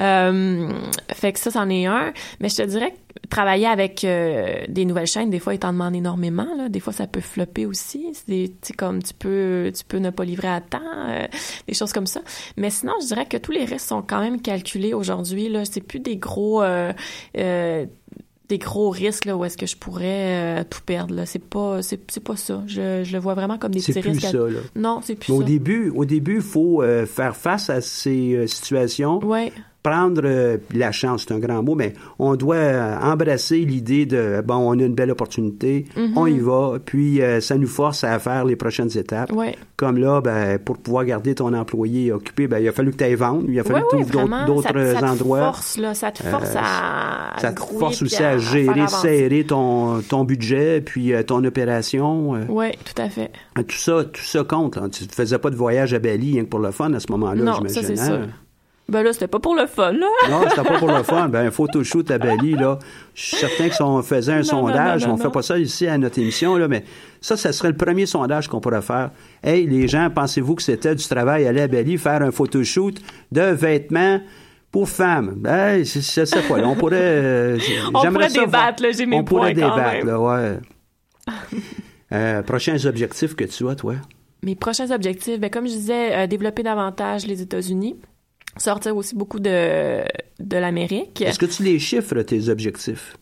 [0.00, 0.68] Euh,
[1.12, 2.12] fait que ça, c'en est un.
[2.40, 5.72] Mais je te dirais que travailler avec euh, des nouvelles chaînes, des fois, ils t'en
[5.72, 6.48] demandent énormément.
[6.56, 6.68] Là.
[6.68, 8.12] Des fois, ça peut flopper aussi.
[8.14, 11.26] C'est comme tu peux, tu peux ne pas livrer à temps, euh,
[11.66, 12.20] des choses comme ça.
[12.56, 15.48] Mais sinon, je dirais que tous les risques sont quand même calculés aujourd'hui.
[15.48, 16.62] Là, c'est plus des gros.
[16.62, 16.92] Euh,
[18.48, 21.98] des gros risques là où est-ce que je pourrais tout perdre là c'est pas c'est,
[22.22, 24.60] pas ça je, je le vois vraiment comme des petits risques c'est plus ça là
[24.76, 29.52] non c'est plus au début au début il faut faire face à ces situations ouais
[29.86, 34.42] prendre euh, la chance, c'est un grand mot, mais on doit euh, embrasser l'idée de
[34.44, 35.84] bon, on a une belle opportunité,
[36.16, 39.30] on y va, puis euh, ça nous force à faire les prochaines étapes.
[39.32, 39.54] Ouais.
[39.76, 43.04] Comme là, ben, pour pouvoir garder ton employé occupé, ben, il a fallu que tu
[43.04, 45.38] ailles vendre, il a fallu que tu ouvres d'autres- endroits.
[45.38, 49.18] Te force, là, ça te force à, à ça te force aussi à, gérer, avancer.
[49.18, 52.30] serrer ton, ton budget, puis ton opération.
[52.48, 53.30] Oui, tout à fait.
[53.54, 54.76] Tout ça, tout ça compte.
[54.76, 54.88] là.
[54.88, 57.10] Tu ne faisais pas de voyage à Bali rien que pour le fun à ce
[57.12, 57.82] moment-là, non, j'imagine.
[57.82, 58.06] ça c'est hein?
[58.06, 58.26] sûr.
[58.88, 60.06] Ben là, c'était pas pour le fun, là.
[60.30, 61.28] Non, c'était pas pour le fun.
[61.28, 62.78] Ben, un photoshoot à Bali, là.
[63.14, 65.42] Je suis certain que si on faisait un Non, sondage, non, non, on fait pas
[65.42, 66.84] ça ici à notre émission, là, mais
[67.20, 69.10] ça, ça serait le premier sondage qu'on pourrait faire.
[69.42, 72.94] Hey, les gens, pensez-vous que c'était du travail aller à Bali faire un photoshoot
[73.32, 74.20] de vêtements
[74.70, 75.34] pour femmes?
[75.36, 76.96] Ben, je sais pas, là, on pourrait...
[77.00, 80.06] euh, On pourrait ça voir- débattre, là, j'ai mes On pourrait points quand débattre, même.
[80.06, 80.58] là, ouais.
[82.12, 83.94] Euh, prochains objectifs que tu as, toi?
[84.44, 87.96] Mes prochains objectifs, ben, comme je disais, euh, développer davantage les États-Unis,
[88.56, 90.02] sortir aussi beaucoup de,
[90.38, 91.22] de l'Amérique.
[91.22, 93.16] Est-ce que tu les chiffres, tes objectifs?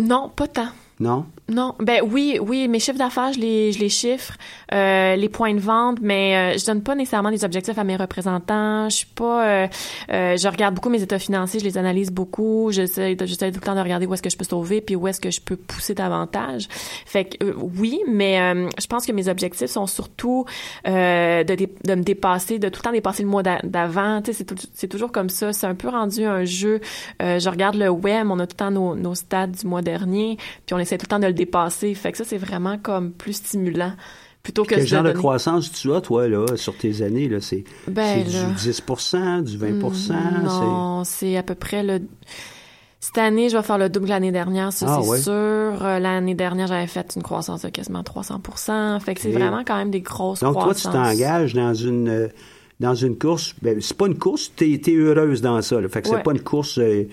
[0.00, 0.68] Non, pas tant.
[1.00, 1.26] Non?
[1.48, 4.34] Non, ben oui, oui, mes chiffres d'affaires, je les, je les chiffre,
[4.74, 7.96] euh, les points de vente, mais euh, je donne pas nécessairement des objectifs à mes
[7.96, 8.90] représentants.
[8.90, 9.66] Je suis pas, euh,
[10.10, 12.70] euh, je regarde beaucoup mes états financiers, je les analyse beaucoup.
[12.70, 15.08] J'essaie, j'essaie tout le temps de regarder où est-ce que je peux sauver, puis où
[15.08, 16.68] est-ce que je peux pousser davantage.
[17.06, 20.44] Fait que euh, oui, mais euh, je pense que mes objectifs sont surtout
[20.84, 24.20] de, de me dépasser, de tout le temps dépasser le mois d'a- d'avant.
[24.20, 25.52] Tu sais, c'est, toujours comme ça.
[25.54, 26.80] C'est un peu rendu un jeu.
[27.20, 30.36] Je regarde le web, on a tout le temps nos, nos stats du mois dernier,
[30.66, 31.94] puis on essaie tout le temps de le dépasser.
[31.94, 33.92] Fait que ça, c'est vraiment comme plus stimulant
[34.42, 37.28] plutôt que Quel genre de donner- croissance tu as, toi, là, sur tes années?
[37.28, 37.40] Là?
[37.40, 38.44] C'est, Ben, c'est là.
[38.50, 39.72] du 10% du 20
[40.44, 42.00] Non, c'est à peu près le.
[43.00, 45.20] Cette année, je vais faire le double de l'année dernière, ça Ah, c'est ouais.
[45.20, 45.32] sûr.
[45.32, 49.76] Euh, L'année dernière, j'avais fait une croissance de quasiment 300% Fait que c'est vraiment quand
[49.76, 50.92] même des grosses Donc, toi, tu croissances.
[50.92, 52.28] t'engages dans une, euh,
[52.80, 53.54] dans une course.
[53.62, 55.80] Ben, c'est pas une course, tu es, heureuse dans ça.
[55.80, 55.88] Là.
[55.88, 57.04] Fait que c'est pas une course euh,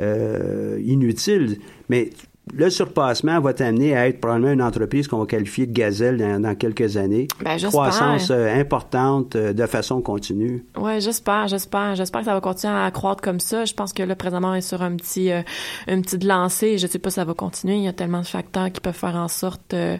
[0.00, 1.58] euh, inutile.
[1.88, 2.10] Mais
[2.54, 6.40] le surpassement va t'amener à être probablement une entreprise qu'on va qualifier de gazelle dans,
[6.40, 7.28] dans quelques années.
[7.40, 7.70] Ben, j'espère.
[7.70, 10.64] Croissance euh, importante euh, de façon continue.
[10.76, 13.64] Ouais, j'espère, j'espère, j'espère que ça va continuer à croître comme ça.
[13.64, 15.42] Je pense que là présentement on est sur un petit, euh,
[15.86, 16.78] une petite lancée.
[16.78, 17.76] Je sais pas si ça va continuer.
[17.76, 19.96] Il y a tellement de facteurs qui peuvent faire en sorte euh,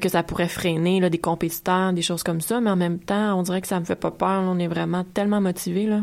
[0.00, 2.60] que ça pourrait freiner là, des compétiteurs, des choses comme ça.
[2.60, 4.42] Mais en même temps, on dirait que ça me fait pas peur.
[4.46, 6.02] On est vraiment tellement motivés là.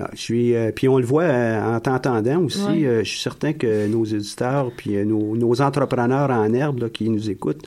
[0.00, 2.64] Ah, Je suis, euh, puis on le voit euh, en t'entendant aussi.
[2.66, 2.84] Ouais.
[2.86, 6.88] euh, je suis certain que nos éditeurs puis euh, nos, nos entrepreneurs en herbe là,
[6.88, 7.64] qui nous écoutent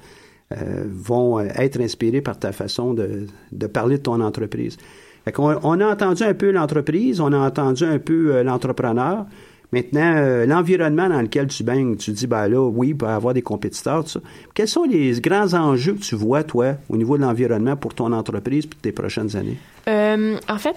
[0.51, 4.75] euh, vont euh, être inspirés par ta façon de, de parler de ton entreprise.
[5.23, 9.25] Fait qu'on- on, a entendu un peu l'entreprise, on a entendu un peu l'entrepreneur.
[9.73, 13.09] Maintenant, euh, l'environnement dans lequel tu baignes, tu dis, ben là, oui, il peut y
[13.09, 14.19] avoir des compétiteurs, tout ça.
[14.53, 18.13] Quels sont les grands enjeux que tu vois, toi, au niveau de l'environnement pour ton
[18.13, 19.57] entreprise pour tes prochaines années?
[19.89, 20.75] Euh, en fait,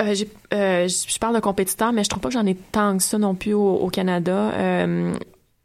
[0.00, 0.14] euh,
[0.52, 3.02] euh, je je parle de compétiteurs, mais je trouve pas que j'en ai tant que
[3.02, 4.52] ça non plus au, au Canada.
[4.54, 5.14] Euh,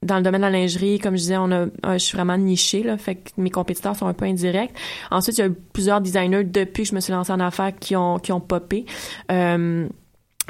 [0.01, 2.37] dans le domaine de la lingerie, comme je disais, on a, euh, je suis vraiment
[2.37, 4.71] nichée, là, fait que mes compétiteurs sont un peu indirects.
[5.11, 7.73] Ensuite, il y a eu plusieurs designers depuis que je me suis lancée en affaires
[7.77, 8.85] qui ont qui ont popé.
[9.31, 9.87] Euh,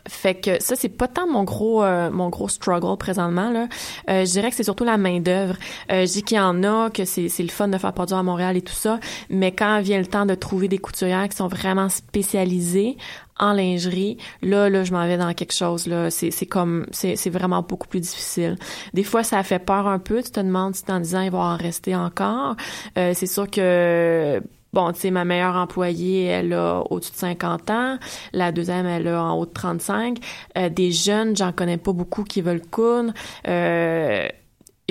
[0.07, 3.67] fait que ça c'est pas tant mon gros euh, mon gros struggle présentement là.
[4.09, 5.55] Euh, je dirais que c'est surtout la main d'œuvre.
[5.91, 8.17] Euh, je dis qu'il y en a que c'est c'est le fun de faire produire
[8.19, 11.35] à Montréal et tout ça, mais quand vient le temps de trouver des couturières qui
[11.35, 12.97] sont vraiment spécialisées
[13.39, 17.15] en lingerie, là là je m'en vais dans quelque chose là, c'est c'est comme c'est
[17.15, 18.57] c'est vraiment beaucoup plus difficile.
[18.93, 21.39] Des fois ça fait peur un peu, tu te demandes si 10 ans il va
[21.39, 22.55] en rester encore.
[22.97, 24.41] Euh, c'est sûr que
[24.73, 27.97] Bon, tu sais, ma meilleure employée, elle a au-dessus de 50 ans.
[28.33, 30.17] La deuxième, elle a en haut de 35.
[30.57, 33.13] Euh, des jeunes, j'en connais pas beaucoup qui veulent coudre.
[33.47, 34.27] Euh,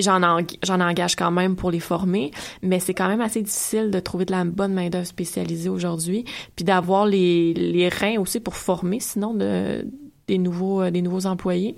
[0.01, 3.91] J'en en- j'en engage quand même pour les former, mais c'est quand même assez difficile
[3.91, 6.23] de trouver de la bonne main-d'œuvre spécialisée aujourd'hui,
[6.55, 9.85] puis d'avoir les, les reins aussi pour former, sinon de
[10.29, 11.75] des nouveaux euh, des nouveaux employés.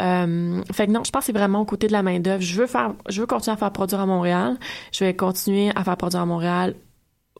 [0.00, 2.42] Euh, fait que non, je pense que c'est vraiment au côté de la main d'œuvre.
[2.42, 4.56] Je veux faire, je veux continuer à faire produire à Montréal.
[4.92, 6.74] Je vais continuer à faire produire à Montréal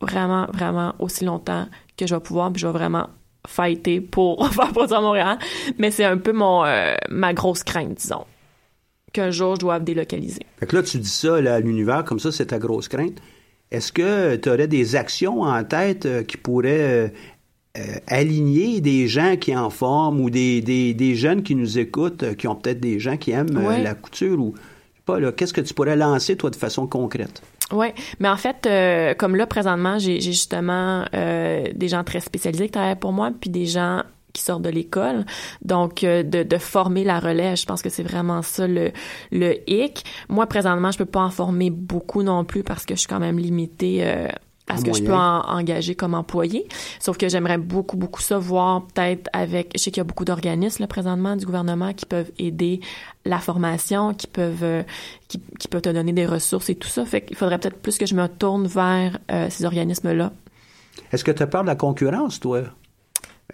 [0.03, 3.09] vraiment, vraiment aussi longtemps que je vais pouvoir, puis je vais vraiment
[3.47, 5.39] fighter pour faire produire à Montréal.
[5.79, 8.25] Mais c'est un peu mon euh, ma grosse crainte, disons,
[9.13, 10.47] qu'un jour je dois délocaliser.
[10.59, 13.19] Fait que là, tu dis ça là, à l'univers, comme ça, c'est ta grosse crainte.
[13.71, 17.13] Est-ce que tu aurais des actions en tête euh, qui pourraient
[17.79, 22.37] euh, aligner des gens qui en forment ou des, des, des jeunes qui nous écoutent,
[22.37, 25.55] qui ont peut-être des gens qui aiment la couture ou je sais pas là, qu'est-ce
[25.55, 27.43] que tu pourrais lancer toi de façon concrète?
[27.73, 27.89] Oui,
[28.21, 32.73] mais en fait, euh, comme là, présentement, j'ai justement euh, des gens très spécialisés qui
[32.73, 35.25] travaillent pour moi, puis des gens qui sortent de l'école.
[35.63, 38.93] Donc, euh, de, de former la relève, je pense que c'est vraiment ça le,
[39.31, 40.05] le hic.
[40.29, 43.21] Moi, présentement, je peux pas en former beaucoup non plus parce que je suis quand
[43.21, 44.29] même limitée euh,
[44.73, 46.67] à ce que je peux engager comme employé.
[47.01, 50.25] Sauf que j'aimerais beaucoup, beaucoup ça voir peut-être avec, je sais qu'il y a beaucoup
[50.25, 52.81] d'organismes présentement du gouvernement qui peuvent aider
[53.25, 54.83] la formation, qui peuvent, euh,
[55.29, 57.05] qui, peuvent te donner des ressources et tout ça.
[57.05, 60.33] Fait qu'il faudrait peut-être plus que je me tourne vers euh, ces organismes-là.
[61.13, 62.63] Est-ce que tu as peur de la concurrence, toi?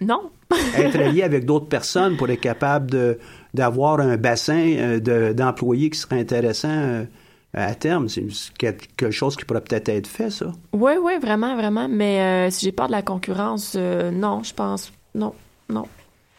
[0.01, 0.31] Non.
[0.75, 3.19] être lié avec d'autres personnes pour être capable de,
[3.53, 7.05] d'avoir un bassin euh, d'employés qui serait intéressant
[7.53, 8.09] à terme.
[8.09, 8.23] C'est
[8.57, 10.51] quelque chose qui pourrait peut-être être fait, ça.
[10.73, 11.87] Oui, oui, vraiment, vraiment.
[11.89, 14.91] Mais euh, si j'ai peur de la concurrence, non, je pense.
[15.15, 15.33] Non,
[15.69, 15.85] non.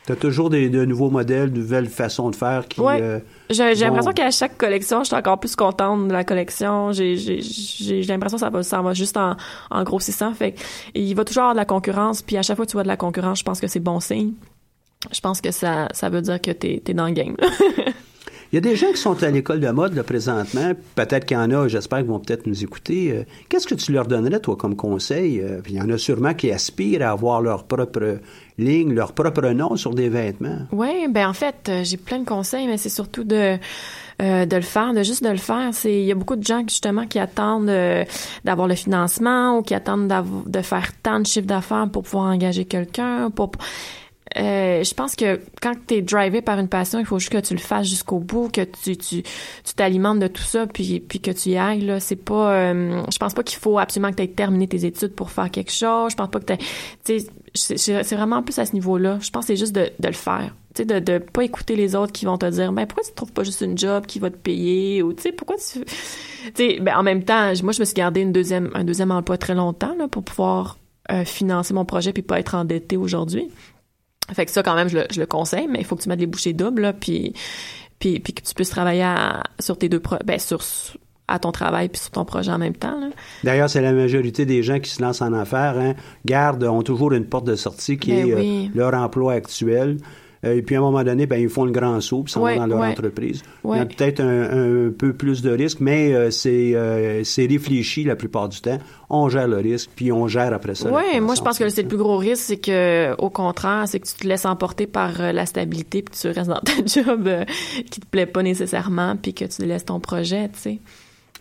[0.06, 2.80] Tu as toujours des, de nouveaux modèles, de nouvelles façons de faire qui.
[2.80, 2.94] Oui.
[3.50, 6.92] j'ai l'impression qu'à chaque collection, je suis encore plus contente de la collection.
[6.92, 9.36] J'ai l'impression que ça va, ça va juste en,
[9.70, 10.32] en grossissant.
[10.32, 10.54] Fait
[10.94, 12.22] il va toujours avoir de la concurrence.
[12.22, 14.00] Puis à chaque fois que tu vois de la concurrence, je pense que c'est bon
[14.00, 14.32] signe
[15.12, 17.36] je pense que ça, ça veut dire que tu es, dans le game.
[18.52, 20.72] Il y a des gens qui sont à l'école de mode là, présentement.
[20.96, 23.12] Peut-être qu'il y en a, j'espère qu'ils vont peut-être nous écouter.
[23.12, 25.40] Euh, qu'est-ce que tu leur donnerais, toi, comme conseil?
[25.40, 28.18] Euh, il y en a sûrement qui aspirent à avoir leur propre
[28.58, 30.66] ligne, leur propre nom sur des vêtements.
[30.72, 33.56] Oui, ben en fait, euh, j'ai plein de conseils, mais c'est surtout de...
[34.18, 35.70] de le faire, de juste de le faire.
[35.72, 37.72] C'est il y a beaucoup de gens justement qui attendent
[38.44, 40.12] d'avoir le financement ou qui attendent
[40.46, 43.30] de faire tant de chiffres d'affaires pour pouvoir engager quelqu'un.
[43.30, 43.52] Pour
[44.38, 47.38] euh, je pense que quand tu es drivé par une passion, il faut juste que
[47.38, 49.22] tu le fasses jusqu'au bout, que tu
[49.74, 51.98] t'alimentes de tout ça, puis que tu y ailles là.
[51.98, 55.14] C'est pas, euh, je pense pas qu'il faut absolument que tu aies terminé tes études
[55.14, 56.12] pour faire quelque chose.
[56.12, 56.54] Je pense pas que
[57.04, 57.18] tu
[57.54, 59.18] c'est vraiment plus à ce niveau-là.
[59.20, 60.54] Je pense que c'est juste de, le faire.
[60.78, 63.42] De, de pas écouter les autres qui vont te dire, ben pourquoi tu trouves pas
[63.42, 65.02] juste une job qui va te payer?
[65.02, 65.90] Ou tu sais pourquoi tu, tu
[66.54, 69.36] sais, ben en même temps, moi je me suis gardé une deuxième un deuxième emploi
[69.36, 70.78] très longtemps là pour pouvoir
[71.10, 73.50] euh, financer mon projet puis pas être endetté aujourd'hui.
[74.34, 76.08] Fait que ça, quand même, je le, je le conseille, mais il faut que tu
[76.08, 77.34] mettes les bouchées doubles, là, puis,
[77.98, 79.06] puis, puis que tu puisses travailler
[79.58, 80.60] sur tes deux projets, ben, sur,
[81.30, 83.10] à ton travail puis sur ton projet en même temps.
[83.44, 87.12] D'ailleurs, c'est la majorité des gens qui se lancent en affaires, hein, gardent, ont toujours
[87.12, 89.98] une porte de sortie qui ben est euh, leur emploi actuel.
[90.44, 92.40] Euh, et puis, à un moment donné, ben, ils font le grand saut, puis s'en
[92.40, 93.42] vont dans leur entreprise.
[93.64, 98.04] Il y a peut-être un, peu plus de risque, mais euh, c'est, euh, c'est réfléchi
[98.04, 98.78] la plupart du temps.
[99.10, 100.90] On gère le risque, puis on gère après ça.
[100.90, 104.00] Oui, moi, je pense que c'est le plus gros risque, c'est que, au contraire, c'est
[104.00, 107.28] que tu te laisses emporter par la stabilité, puis tu restes dans ta job
[107.90, 110.78] qui te plaît pas nécessairement, puis que tu laisses ton projet, tu sais.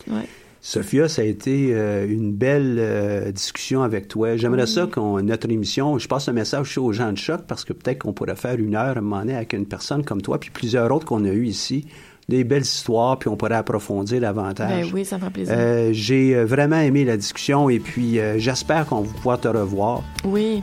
[0.10, 0.28] Ouais.
[0.62, 4.36] Sophia, ça a été euh, une belle euh, discussion avec toi.
[4.36, 7.72] J'aimerais ça qu'on notre émission, je passe un message aux gens de choc parce que
[7.72, 10.40] peut-être qu'on pourrait faire une heure à un moment donné avec une personne comme toi,
[10.40, 11.86] puis plusieurs autres qu'on a eues ici.
[12.28, 14.92] Des belles histoires, puis on pourrait approfondir davantage.
[14.92, 15.56] Ben oui, ça me fait plaisir.
[15.58, 20.04] Euh, j'ai vraiment aimé la discussion et puis j'espère qu'on va pouvoir te revoir.
[20.26, 20.62] Oui.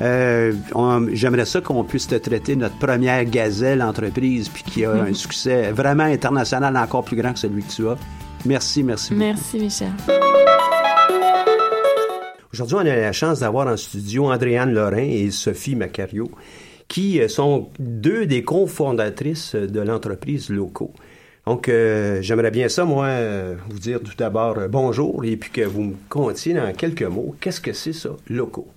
[1.12, 5.72] J'aimerais ça qu'on puisse te traiter notre première gazelle entreprise, puis qui a un succès
[5.72, 7.96] vraiment international encore plus grand que celui que tu as.
[8.46, 9.24] Merci, merci beaucoup.
[9.24, 9.92] Merci, Michel.
[12.52, 16.30] Aujourd'hui, on a la chance d'avoir en studio Andréane Lorrain et Sophie Macario,
[16.88, 20.92] qui euh, sont deux des cofondatrices de l'entreprise Loco.
[21.46, 25.62] Donc, euh, j'aimerais bien ça, moi, euh, vous dire tout d'abord bonjour et puis que
[25.62, 28.68] vous me contiez en quelques mots, qu'est-ce que c'est ça, Loco?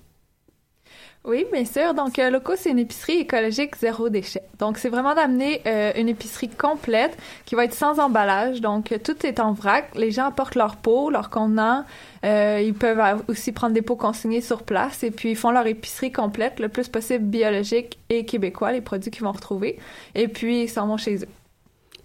[1.22, 1.92] Oui, bien sûr.
[1.92, 4.40] Donc, euh, Loco, c'est une épicerie écologique zéro déchet.
[4.58, 8.62] Donc, c'est vraiment d'amener euh, une épicerie complète qui va être sans emballage.
[8.62, 9.94] Donc, tout est en vrac.
[9.94, 11.84] Les gens apportent leur pot, leur contenant.
[12.24, 15.66] Euh, ils peuvent aussi prendre des pots consignés sur place et puis ils font leur
[15.66, 19.78] épicerie complète, le plus possible biologique et québécois, les produits qu'ils vont retrouver.
[20.14, 21.39] Et puis, ils s'en vont chez eux.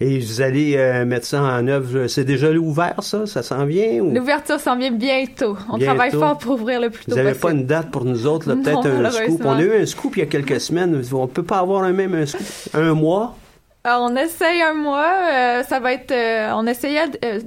[0.01, 2.07] Et vous allez euh, mettre ça en œuvre.
[2.07, 3.25] C'est déjà ouvert, ça?
[3.25, 4.03] Ça s'en vient?
[4.03, 5.57] L'ouverture s'en vient bientôt.
[5.71, 8.27] On travaille fort pour ouvrir le plus tôt Vous n'avez pas une date pour nous
[8.27, 9.41] autres, peut-être un scoop.
[9.45, 11.01] On a eu un scoop il y a quelques semaines.
[11.13, 12.45] On peut pas avoir un même un scoop.
[12.73, 13.35] Un mois?
[13.85, 15.13] Alors, on essaye un mois.
[15.31, 16.11] Euh, ça va être...
[16.11, 17.05] Euh, on essayait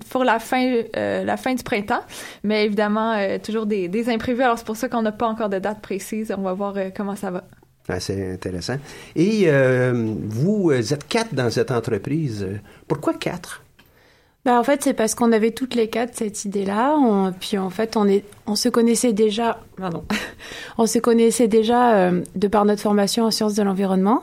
[0.08, 2.00] pour la fin, la fin du printemps.
[2.44, 4.42] Mais évidemment, toujours des, des imprévus.
[4.42, 6.32] Alors, c'est pour ça qu'on n'a pas encore de date précise.
[6.36, 7.44] On va voir comment ça va.
[8.00, 8.76] C'est intéressant.
[9.16, 12.46] Et euh, vous êtes quatre dans cette entreprise.
[12.86, 13.62] Pourquoi quatre?
[14.44, 17.32] Ben, en fait, c'est parce qu'on avait toutes les quatre cette idée-là.
[17.40, 19.60] puis en fait, on, est, on se connaissait déjà.
[19.76, 20.04] Pardon.
[20.78, 24.22] on se connaissait déjà euh, de par notre formation en sciences de l'environnement.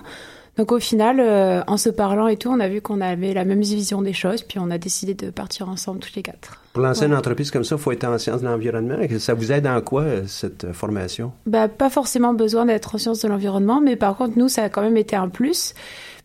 [0.57, 3.43] Donc au final, euh, en se parlant et tout, on a vu qu'on avait la
[3.43, 6.61] même vision des choses, puis on a décidé de partir ensemble tous les quatre.
[6.73, 8.97] Pour lancer une entreprise comme ça, il faut être en sciences de l'environnement.
[9.19, 11.33] Ça vous aide en quoi, euh, cette euh, formation?
[11.45, 14.69] Bah, pas forcément besoin d'être en sciences de l'environnement, mais par contre, nous, ça a
[14.69, 15.73] quand même été un plus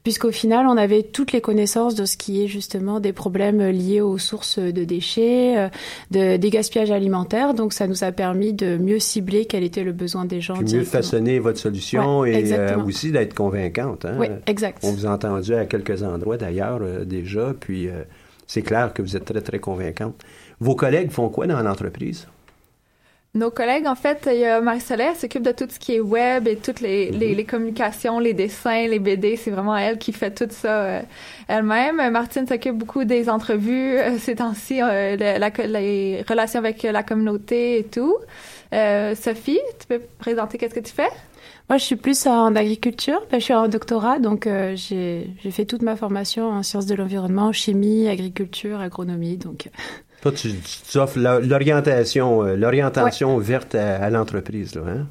[0.03, 4.01] puisqu'au final, on avait toutes les connaissances de ce qui est justement des problèmes liés
[4.01, 5.69] aux sources de déchets, euh,
[6.11, 7.55] de, des gaspillages alimentaires.
[7.55, 10.55] Donc, ça nous a permis de mieux cibler quel était le besoin des gens.
[10.55, 14.05] Puis mieux façonner votre solution et euh, aussi d'être convaincante.
[14.05, 14.17] Hein?
[14.19, 14.79] Oui, exact.
[14.83, 17.89] On vous a entendu à quelques endroits d'ailleurs euh, déjà, puis
[18.47, 20.15] c'est clair que vous êtes très, très convaincante.
[20.61, 22.27] Vos collègues font quoi dans l'entreprise?
[23.33, 26.01] Nos collègues, en fait, il y a Marie-Soleil, elle s'occupe de tout ce qui est
[26.01, 29.37] web et toutes les, les, les communications, les dessins, les BD.
[29.37, 31.01] C'est vraiment elle qui fait tout ça euh,
[31.47, 32.11] elle-même.
[32.11, 37.79] Martine s'occupe beaucoup des entrevues euh, ces temps-ci, euh, la- les relations avec la communauté
[37.79, 38.17] et tout.
[38.75, 41.09] Euh, Sophie, tu peux présenter qu'est-ce que tu fais?
[41.69, 43.23] Moi, je suis plus en agriculture.
[43.31, 46.87] Ben, je suis en doctorat, donc euh, j'ai j'ai fait toute ma formation en sciences
[46.87, 49.37] de l'environnement, chimie, agriculture, agronomie.
[49.37, 49.71] Donc, euh,
[50.23, 50.51] Toi, tu,
[50.91, 55.07] tu offres l'orientation, euh, l'orientation verte à, à l'entreprise, là, hein?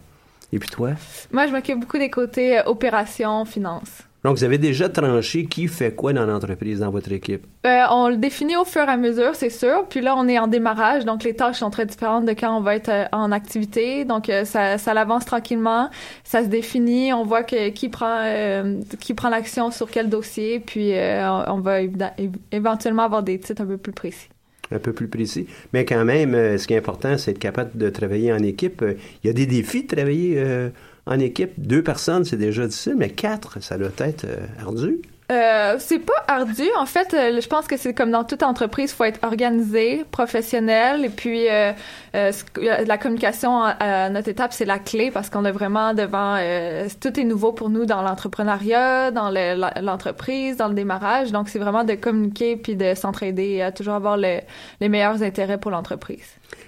[0.52, 0.92] Et puis toi?
[1.32, 3.90] Moi, je m'occupe beaucoup des côtés euh, opération, finance.
[4.24, 7.46] Donc, vous avez déjà tranché qui fait quoi dans l'entreprise, dans votre équipe?
[7.66, 9.86] Euh, on le définit au fur et à mesure, c'est sûr.
[9.90, 12.60] Puis là, on est en démarrage, donc les tâches sont très différentes de quand on
[12.60, 14.04] va être en activité.
[14.04, 15.90] Donc ça, ça l'avance tranquillement,
[16.26, 20.60] ça se définit, on voit que qui prend euh, qui prend l'action sur quel dossier,
[20.60, 21.80] puis euh, on va
[22.52, 24.28] éventuellement avoir des titres un peu plus précis.
[24.72, 25.48] Un peu plus précis.
[25.74, 28.84] Mais quand même, euh, ce qui est important, c'est être capable de travailler en équipe.
[29.24, 30.70] Il y a des défis de travailler euh,
[31.08, 31.52] en équipe.
[31.58, 35.00] Deux personnes, c'est déjà difficile, mais quatre, ça doit être euh, ardu.
[35.32, 36.64] Euh, c'est pas ardu.
[36.78, 41.06] En fait, euh, je pense que c'est comme dans toute entreprise, faut être organisé, professionnel,
[41.06, 41.72] et puis euh,
[42.16, 46.36] euh, la communication à, notre étape, c'est la clé parce qu'on est vraiment devant.
[46.40, 49.30] euh, tout est nouveau pour nous dans l'entrepreneuriat, dans
[49.82, 51.32] l'entreprise, dans le démarrage.
[51.32, 54.40] Donc, c'est vraiment de communiquer puis de s'entraider, à toujours avoir le-
[54.82, 56.26] les meilleurs intérêts pour l'entreprise.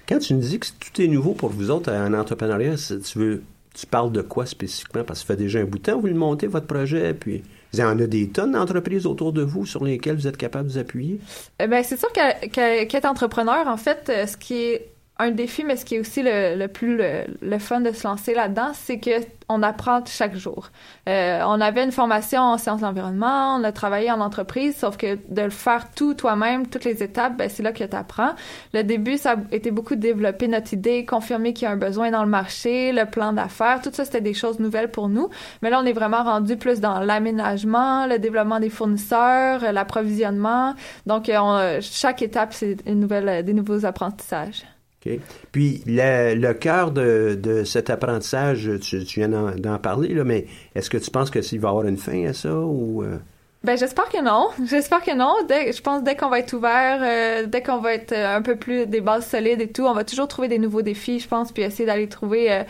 [0.08, 3.44] Quand tu nous dis que tout est nouveau pour vous autres en entrepreneuriat, tu veux,
[3.74, 5.04] tu parles de quoi spécifiquement?
[5.04, 7.44] Parce que ça fait déjà un bout de temps vous le montez, votre projet, puis
[7.74, 10.74] il en a des tonnes d'entreprises autour de vous sur lesquelles vous êtes capable de
[10.74, 11.20] vous appuyer?
[11.60, 14.91] Eh ben, c'est sûr qu'être entrepreneur, en fait, euh, ce qui est
[15.22, 18.08] un défi, mais ce qui est aussi le, le plus le, le fun de se
[18.08, 19.12] lancer là-dedans, c'est que
[19.54, 20.70] on apprend chaque jour.
[21.10, 24.96] Euh, on avait une formation en sciences de l'environnement, on a travaillé en entreprise, sauf
[24.96, 28.32] que de le faire tout toi-même, toutes les étapes, ben, c'est là que tu apprends.
[28.74, 31.78] Le début, ça a été beaucoup de développer notre idée, confirmer qu'il y a un
[31.78, 35.30] besoin dans le marché, le plan d'affaires, tout ça, c'était des choses nouvelles pour nous.
[35.62, 40.76] Mais là, on est vraiment rendu plus dans l'aménagement, le développement des fournisseurs, euh, l'approvisionnement.
[41.06, 44.64] Donc, euh, on- chaque étape, c'est une nouvelle, euh, des nouveaux apprentissages.
[45.06, 45.20] OK?
[45.52, 50.90] Puis le, cœur de, de cet apprentissage, tu, tu viens d'en, parler, là, mais est-ce
[50.90, 53.18] que tu penses que va y avoir une fin à ça ou euh,
[53.64, 54.50] Ben j'espère que non.
[54.70, 55.34] J'espère que non.
[55.48, 58.42] Dès, je pense dès qu'on va être ouvert, euh, dès qu'on va être euh, un
[58.42, 61.28] peu plus des bases solides et tout, on va toujours trouver des nouveaux défis, je
[61.28, 62.64] pense, puis essayer d'aller trouver euh,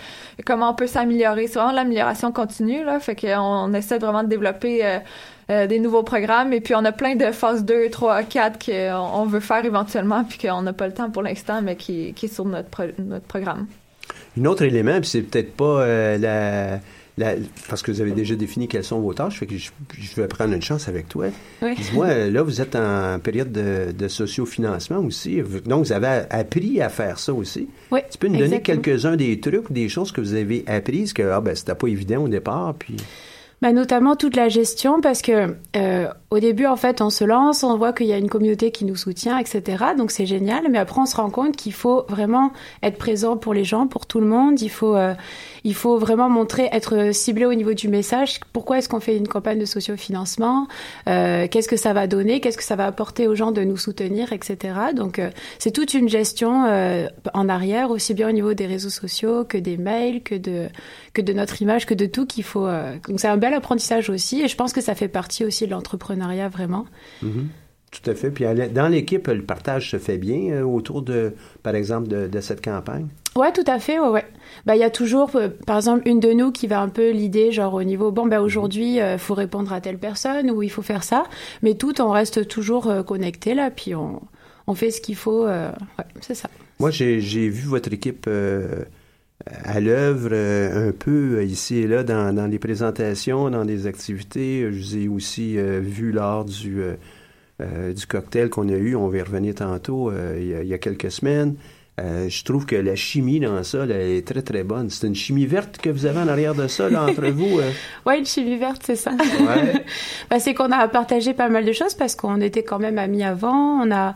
[0.45, 1.47] comment on peut s'améliorer.
[1.47, 4.99] C'est vraiment l'amélioration continue là, fait qu'on on essaie vraiment de développer
[5.51, 9.21] euh, des nouveaux programmes et puis on a plein de phases 2, 3, 4 qu'on
[9.21, 12.25] on veut faire éventuellement puis qu'on n'a pas le temps pour l'instant mais qui, qui
[12.27, 13.67] est sur notre pro- notre programme.
[14.39, 16.79] un autre élément, puis c'est peut-être pas euh, la,
[17.17, 17.35] la-
[17.69, 20.27] parce que vous avez déjà défini quelles sont vos tâches, fait que je, je vais
[20.27, 21.25] prendre une chance avec toi.
[21.61, 21.75] Oui.
[21.75, 26.81] Dis-moi, euh, là, vous êtes en période de, de sociofinancement aussi, donc vous avez appris
[26.81, 27.67] à faire ça aussi.
[27.91, 31.23] Oui, Tu peux nous donner quelques-uns des trucs, des choses que vous avez apprises, que
[31.23, 32.95] ah, ben, c'était pas évident au départ, puis...
[33.61, 37.63] Bah, notamment toute la gestion parce que euh, au début en fait on se lance,
[37.63, 39.83] on voit qu'il y a une communauté qui nous soutient, etc.
[39.97, 43.53] Donc c'est génial, mais après on se rend compte qu'il faut vraiment être présent pour
[43.53, 44.61] les gens, pour tout le monde.
[44.61, 45.13] Il faut euh,
[45.65, 48.39] il faut vraiment montrer, être ciblé au niveau du message.
[48.53, 50.67] Pourquoi est-ce qu'on fait une campagne de sociofinancement?
[51.09, 52.39] Euh, Qu'est-ce que ça va donner?
[52.39, 54.73] Qu'est-ce que ça va apporter aux gens de nous soutenir, etc.
[54.95, 58.89] Donc euh, c'est toute une gestion euh, en arrière, aussi bien au niveau des réseaux
[58.89, 60.69] sociaux que des mails, que de
[61.13, 62.67] que de notre image, que de tout qu'il faut.
[62.67, 65.65] euh, donc c'est un bel apprentissage aussi, et je pense que ça fait partie aussi
[65.65, 66.85] de l'entrepreneuriat vraiment.
[67.21, 67.49] Mhm.
[67.91, 68.31] Tout à fait.
[68.31, 72.39] Puis dans l'équipe, le partage se fait bien euh, autour de, par exemple, de, de
[72.39, 73.07] cette campagne?
[73.35, 74.25] Ouais, tout à fait, ouais, ouais.
[74.65, 77.11] Bah, il y a toujours, euh, par exemple, une de nous qui va un peu
[77.11, 80.69] l'idée, genre au niveau, bon, bah, aujourd'hui, il faut répondre à telle personne ou il
[80.69, 81.23] faut faire ça,
[81.63, 84.21] mais tout, on reste toujours euh, connecté là, puis on,
[84.67, 85.45] on fait ce qu'il faut.
[85.45, 86.49] euh, ouais, c'est ça.
[86.79, 88.83] Moi, j'ai j'ai vu votre équipe euh,
[89.63, 93.87] à l'œuvre euh, un peu euh, ici et là dans, dans les présentations, dans des
[93.87, 94.67] activités.
[94.71, 96.93] Je vous ai aussi euh, vu lors du, euh,
[97.61, 100.61] euh, du cocktail qu'on a eu, on va y revenir tantôt, euh, il, y a,
[100.63, 101.55] il y a quelques semaines.
[101.99, 104.89] Euh, je trouve que la chimie dans ça là, est très très bonne.
[104.89, 107.59] C'est une chimie verte que vous avez en arrière de ça, là, entre vous.
[107.59, 107.69] euh?
[108.05, 109.11] Ouais, une chimie verte, c'est ça.
[109.11, 109.85] Ouais.
[110.29, 113.23] Bah, c'est qu'on a partagé pas mal de choses parce qu'on était quand même amis
[113.23, 113.81] avant.
[113.83, 114.15] On a,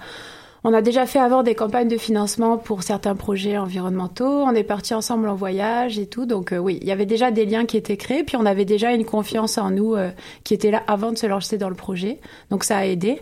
[0.67, 4.25] on a déjà fait avant des campagnes de financement pour certains projets environnementaux.
[4.25, 6.25] On est partis ensemble en voyage et tout.
[6.25, 8.23] Donc euh, oui, il y avait déjà des liens qui étaient créés.
[8.23, 10.10] Puis on avait déjà une confiance en nous euh,
[10.43, 12.19] qui était là avant de se lancer dans le projet.
[12.49, 13.21] Donc ça a aidé.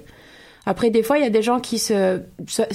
[0.66, 2.22] Après, des fois, il y a des gens qui se,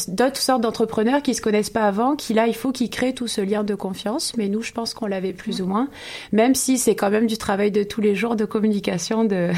[0.09, 3.29] d'autres sortes d'entrepreneurs qui se connaissent pas avant, qui là, il faut qu'ils créent tout
[3.29, 4.35] ce lien de confiance.
[4.37, 5.89] Mais nous, je pense qu'on l'avait plus ou moins,
[6.33, 9.51] même si c'est quand même du travail de tous les jours de communication de,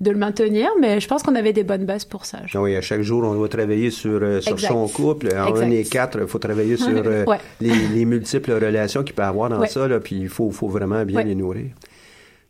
[0.00, 0.70] de le maintenir.
[0.80, 2.38] Mais je pense qu'on avait des bonnes bases pour ça.
[2.54, 5.28] Ah oui, à chaque jour, on doit travailler sur, euh, sur son couple.
[5.34, 7.24] On est quatre, il faut travailler sur euh,
[7.60, 11.04] les, les, multiples relations qu'il peut avoir dans ça, là, puis il faut, faut vraiment
[11.04, 11.66] bien les nourrir.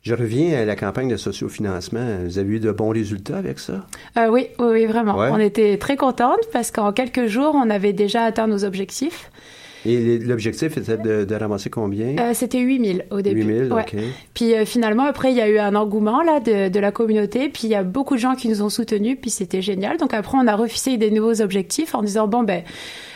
[0.05, 2.19] Je reviens à la campagne de sociofinancement.
[2.25, 3.87] Vous avez eu de bons résultats avec ça?
[4.19, 5.17] Euh, oui, oui, vraiment.
[5.17, 9.31] On était très contentes parce qu'en quelques jours, on avait déjà atteint nos objectifs.
[9.87, 12.17] Et l'objectif était de, ramasser combien?
[12.19, 13.43] Euh, c'était 8000 au début.
[13.43, 13.95] 8000, OK.
[14.33, 17.49] Puis euh, finalement, après, il y a eu un engouement là de, de la communauté,
[17.49, 19.99] puis il y a beaucoup de gens qui nous ont soutenus, puis c'était génial.
[19.99, 22.63] Donc après, on a refusé des nouveaux objectifs en disant, bon, ben,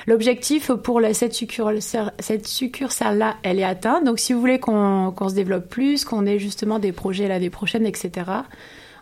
[0.07, 4.05] l'objectif pour la, cette succursale-là, elle est atteinte.
[4.05, 7.87] Donc si vous voulez qu'on se développe plus, qu'on ait justement des projets l'année prochaine,
[7.87, 8.11] etc.,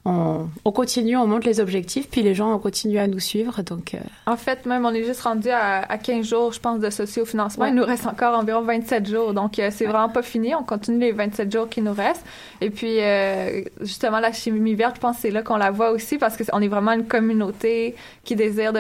[0.09, 3.63] on, continue, on monte les objectifs, puis les gens ont continué à nous suivre.
[3.63, 6.79] Donc, euh, En fait, même, on est juste rendu à, à 15 jours, je pense,
[6.79, 7.67] de socio-financement.
[7.67, 9.35] Il nous reste encore environ 27 jours.
[9.35, 10.55] Donc, euh, c'est vraiment pas fini.
[10.55, 12.25] On continue les 27 jours qui nous restent.
[12.61, 16.19] Et puis, euh, justement, la chimie verte, je pense c'est là qu'on la voit aussi
[16.19, 18.73] parce qu'on est vraiment une communauté qui désire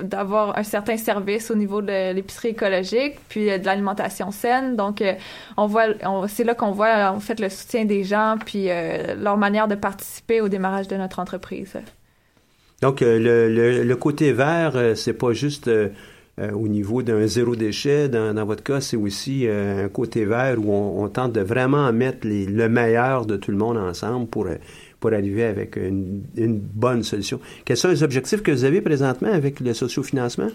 [0.00, 4.74] d'avoir de, un certain service au niveau de l'épicerie écologique, puis de l'alimentation saine.
[4.74, 5.02] Donc,
[5.56, 5.84] on voit,
[6.26, 8.68] c'est là qu'on voit, en fait, le soutien des gens, puis
[9.18, 11.76] leur manière de participer au démarrage de notre entreprise.
[12.80, 15.88] Donc, euh, le, côté vert, euh, c'est pas juste euh,
[16.38, 18.08] au niveau d'un zéro déchet.
[18.08, 22.68] Dans, votre cas, c'est aussi un côté vert où on, tente de vraiment mettre le
[22.68, 24.48] meilleur de tout le monde ensemble pour,
[24.98, 27.38] pour arriver avec une, une bonne solution.
[27.64, 30.50] Quels sont les objectifs que vous avez présentement avec le sociofinancement?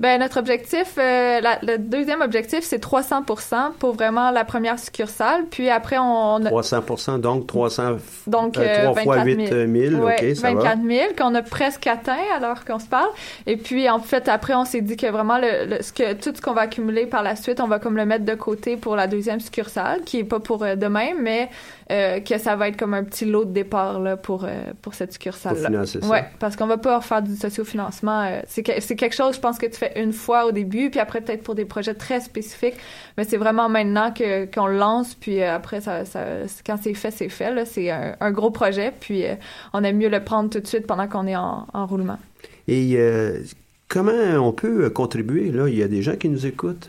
[0.00, 5.44] Ben notre objectif, euh, le deuxième objectif, c'est 300% pour vraiment la première succursale.
[5.48, 10.78] Puis après, on, 300 donc 300 donc euh, 3 fois 8 000, ok, ça 24
[10.84, 13.08] 000 qu'on a presque atteint alors qu'on se parle.
[13.46, 16.42] Et puis en fait, après, on s'est dit que vraiment le, ce que tout ce
[16.42, 19.06] qu'on va accumuler par la suite, on va comme le mettre de côté pour la
[19.06, 21.50] deuxième succursale, qui est pas pour euh, demain, mais
[21.90, 24.94] euh, que ça va être comme un petit lot de départ là, pour, euh, pour
[24.94, 25.84] cette succursale-là.
[26.08, 28.22] Ouais, parce qu'on va pas faire du sociofinancement.
[28.22, 31.00] Euh, c'est, c'est quelque chose, je pense, que tu fais une fois au début, puis
[31.00, 32.76] après peut-être pour des projets très spécifiques.
[33.16, 36.24] Mais c'est vraiment maintenant que, qu'on le lance, puis après, ça, ça,
[36.66, 37.52] quand c'est fait, c'est fait.
[37.52, 37.64] Là.
[37.64, 39.24] C'est un, un gros projet, puis
[39.72, 42.18] on aime mieux le prendre tout de suite pendant qu'on est en, en roulement.
[42.66, 42.98] Et
[43.88, 45.52] comment on peut contribuer?
[45.52, 45.68] Là?
[45.68, 46.88] Il y a des gens qui nous écoutent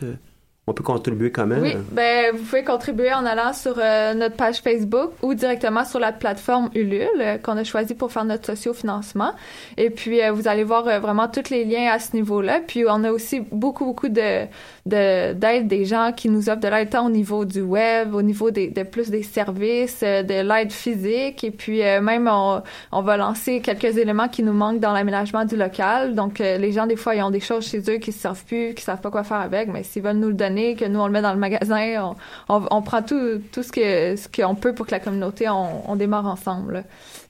[0.68, 1.62] on peut contribuer quand même.
[1.62, 6.00] Oui, ben vous pouvez contribuer en allant sur euh, notre page Facebook ou directement sur
[6.00, 9.30] la plateforme Ulule euh, qu'on a choisi pour faire notre socio-financement.
[9.76, 12.62] Et puis euh, vous allez voir vraiment tous les liens à ce niveau-là.
[12.66, 14.46] Puis on a aussi beaucoup beaucoup de
[14.86, 18.50] d'aide des gens qui nous offrent de l'aide tant au niveau du web, au niveau
[18.50, 21.44] des de plus des services, de l'aide physique.
[21.44, 22.60] Et puis même on,
[22.90, 26.16] on va lancer quelques éléments qui nous manquent dans l'aménagement du local.
[26.16, 28.74] Donc les gens des fois ils ont des choses chez eux qui se servent plus,
[28.74, 31.06] qui savent pas quoi faire avec, mais s'ils veulent nous le donner que nous on
[31.06, 32.14] le met dans le magasin,
[32.48, 36.26] on, prend tout, tout ce que ce qu'on peut pour que la communauté on, démarre
[36.26, 36.84] ensemble.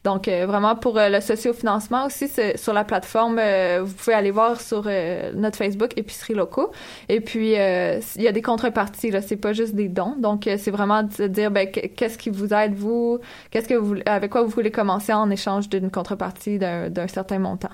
[0.05, 4.31] Donc euh, vraiment pour euh, le socio-financement aussi sur la plateforme, euh, vous pouvez aller
[4.31, 4.89] voir sur
[5.35, 6.71] notre Facebook épicerie locaux.
[7.09, 10.15] Et puis il y a des contreparties là, c'est pas juste des dons.
[10.19, 13.19] Donc c'est vraiment de dire ben, qu'est-ce qui vous aide vous,
[13.51, 17.71] qu'est-ce que vous avec quoi vous voulez commencer en échange d'une contrepartie d'un certain montant?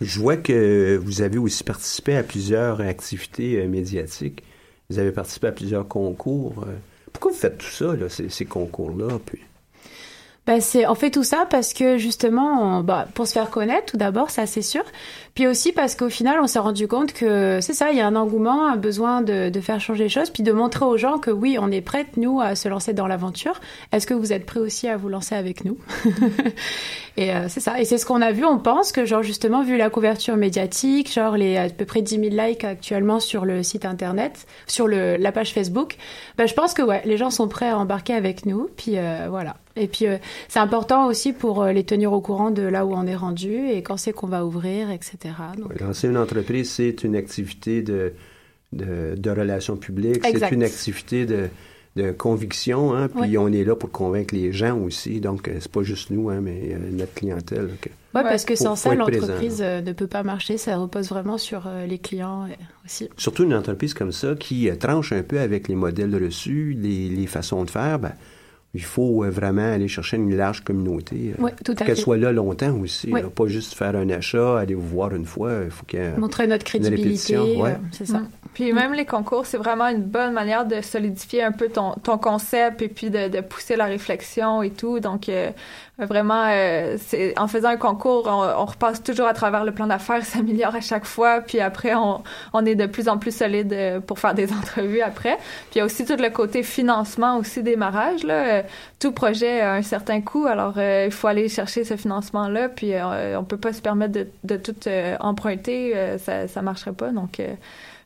[0.00, 4.42] Je vois que vous avez aussi participé à plusieurs activités euh, médiatiques.
[4.90, 6.64] Vous avez participé à plusieurs concours.
[6.66, 6.74] Euh.
[7.12, 9.18] Pourquoi vous faites tout ça, ces, concours-là?
[9.24, 9.40] Puis...
[10.46, 14.30] Ben on fait tout ça parce que justement, bah, pour se faire connaître tout d'abord,
[14.30, 14.84] ça c'est sûr.
[15.36, 18.06] Puis aussi parce qu'au final, on s'est rendu compte que c'est ça, il y a
[18.06, 21.18] un engouement, un besoin de, de, faire changer les choses, puis de montrer aux gens
[21.18, 23.60] que oui, on est prête, nous, à se lancer dans l'aventure.
[23.92, 25.76] Est-ce que vous êtes prêts aussi à vous lancer avec nous
[27.16, 27.80] Et euh, c'est ça.
[27.80, 28.44] Et c'est ce qu'on a vu.
[28.44, 32.30] On pense que, genre, justement, vu la couverture médiatique, genre les à peu près 10
[32.30, 35.96] 000 likes actuellement sur le site internet, sur le, la page Facebook,
[36.36, 38.68] ben, je pense que ouais, les gens sont prêts à embarquer avec nous.
[38.76, 39.56] Puis euh, voilà.
[39.76, 40.16] Et puis euh,
[40.48, 43.82] c'est important aussi pour les tenir au courant de là où on est rendu et
[43.82, 45.25] quand c'est qu'on va ouvrir, etc.
[45.80, 48.12] lancer une entreprise, c'est une activité de,
[48.72, 51.48] de, relations publiques, c'est une activité de,
[51.96, 55.72] de conviction, hein, puis on est là pour convaincre les gens aussi, donc euh, c'est
[55.72, 57.70] pas juste nous, hein, mais euh, notre clientèle.
[57.82, 61.68] oui, parce que sans ça, l'entreprise euh, ne peut pas marcher, ça repose vraiment sur
[61.88, 62.48] les clients
[62.84, 63.08] aussi.
[63.16, 67.26] Surtout une entreprise comme ça qui tranche un peu avec les modèles reçus, les, les
[67.26, 68.12] façons de faire, ben,
[68.76, 71.32] il faut euh, vraiment aller chercher une large communauté.
[71.38, 71.84] Oui, tout à fait.
[71.86, 73.10] Qu'elle soit là longtemps aussi.
[73.10, 73.22] Oui.
[73.22, 73.28] là.
[73.28, 75.52] pas juste faire un achat, aller vous voir une fois.
[75.64, 75.86] Il faut
[76.18, 77.70] Montrer notre crédibilité, ouais.
[77.70, 78.18] euh, c'est ça.
[78.18, 78.28] Mm.
[78.52, 82.18] Puis même les concours, c'est vraiment une bonne manière de solidifier un peu ton, ton
[82.18, 85.00] concept et puis de, de pousser la réflexion et tout.
[85.00, 85.50] Donc euh,
[85.98, 89.86] vraiment, euh, c'est en faisant un concours, on, on repasse toujours à travers le plan
[89.86, 91.40] d'affaires, s'améliore à chaque fois.
[91.40, 92.22] Puis après, on,
[92.52, 95.36] on est de plus en plus solide euh, pour faire des entrevues après.
[95.36, 98.58] Puis il y a aussi tout le côté financement aussi démarrage là.
[98.58, 98.62] Euh,
[98.98, 102.68] tout projet a un certain coût, alors euh, il faut aller chercher ce financement-là.
[102.68, 106.92] Puis euh, on peut pas se permettre de, de tout euh, emprunter, ça ça marcherait
[106.92, 107.10] pas.
[107.10, 107.40] Donc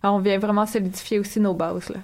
[0.03, 2.01] on vient vraiment solidifier aussi nos bases là.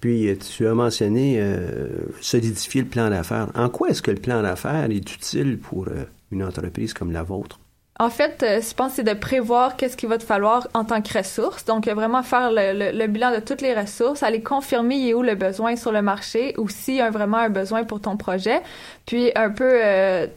[0.00, 1.88] Puis, euh, tu as mentionné euh,
[2.20, 3.48] solidifier le plan d'affaires.
[3.54, 7.22] En quoi est-ce que le plan d'affaires est utile pour euh, une entreprise comme la
[7.22, 7.58] vôtre?
[8.00, 11.02] En fait, je pense que c'est de prévoir qu'est-ce qu'il va te falloir en tant
[11.02, 11.64] que ressource.
[11.66, 15.34] Donc, vraiment faire le, bilan de toutes les ressources, aller confirmer il est où le
[15.34, 18.60] besoin sur le marché ou s'il y a vraiment un besoin pour ton projet.
[19.06, 19.78] Puis, un peu,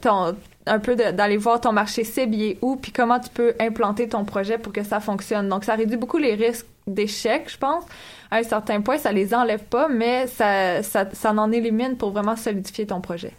[0.00, 4.24] ton, un peu d'aller voir ton marché est où, puis comment tu peux implanter ton
[4.24, 5.48] projet pour que ça fonctionne.
[5.48, 7.84] Donc, ça réduit beaucoup les risques d'échec, je pense.
[8.30, 12.10] À un certain point, ça les enlève pas, mais ça, ça, ça en élimine pour
[12.10, 13.32] vraiment solidifier ton projet.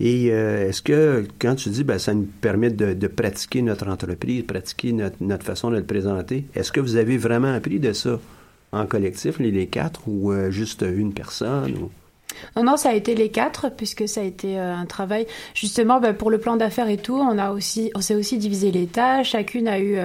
[0.00, 4.42] Et euh, est-ce que, quand tu dis, ben, ça nous permet de, pratiquer notre entreprise,
[4.42, 8.18] pratiquer notre, notre façon de le présenter, est-ce que vous avez vraiment appris de ça
[8.72, 11.88] en collectif, les, quatre, ou euh, juste une personne?
[12.56, 15.26] Non, non, ça a été les quatre, puisque ça a été euh, un travail.
[15.54, 18.70] Justement, bah, pour le plan d'affaires et tout, on a aussi, on s'est aussi divisé
[18.70, 19.30] les tâches.
[19.30, 19.98] Chacune a eu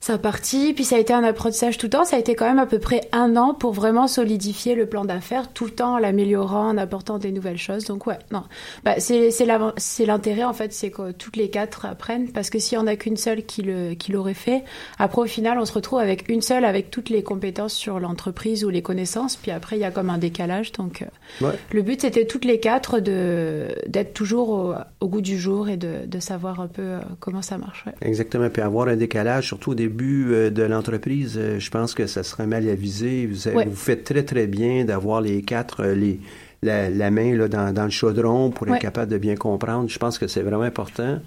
[0.00, 0.72] sa partie.
[0.74, 2.04] Puis ça a été un apprentissage tout le temps.
[2.04, 5.04] Ça a été quand même à peu près un an pour vraiment solidifier le plan
[5.04, 7.84] d'affaires, tout le temps en l'améliorant, en apportant des nouvelles choses.
[7.84, 8.44] Donc ouais, non.
[8.84, 12.80] Bah, c'est l'intérêt en fait, c'est que toutes les quatre apprennent, parce que s'il y
[12.80, 14.64] en a qu'une seule qui le qui l'aurait fait,
[14.98, 18.64] après au final, on se retrouve avec une seule avec toutes les compétences sur l'entreprise
[18.64, 19.36] ou les connaissances.
[19.36, 20.72] Puis après, il y a comme un décalage.
[20.72, 21.06] Donc euh,
[21.46, 21.54] Ouais.
[21.72, 25.76] le but, c'était toutes les quatre de d'être toujours au, au goût du jour et
[25.76, 27.84] de, de savoir un peu euh, comment ça marche.
[27.86, 27.92] ouais.
[28.02, 28.48] Exactement.
[28.50, 32.22] Puis avoir un décalage, surtout au début euh, de l'entreprise, euh, je pense que ça
[32.22, 33.26] serait mal avisé.
[33.26, 33.64] Vous, Ouais.
[33.66, 36.20] vous faites très, très bien d'avoir les quatre, euh, les,
[36.62, 38.76] la, la main là, dans, dans le chaudron pour Ouais.
[38.76, 39.88] être capable de bien comprendre.
[39.88, 41.18] Je pense que c'est vraiment important.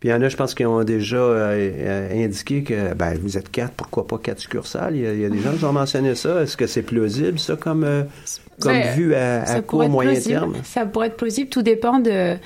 [0.00, 3.38] Puis il y en a, je pense, qui ont déjà euh, indiqué que ben, vous
[3.38, 4.96] êtes quatre, pourquoi pas quatre succursales?
[4.96, 6.42] Il y a, il y a des gens qui ont mentionné ça.
[6.42, 8.02] Est-ce que c'est plausible, ça, comme, euh,
[8.60, 10.34] comme Ben, vue à, à court, moyen plausible.
[10.34, 10.54] terme?
[10.64, 11.48] Ça pourrait être plausible.
[11.48, 12.36] Tout dépend de,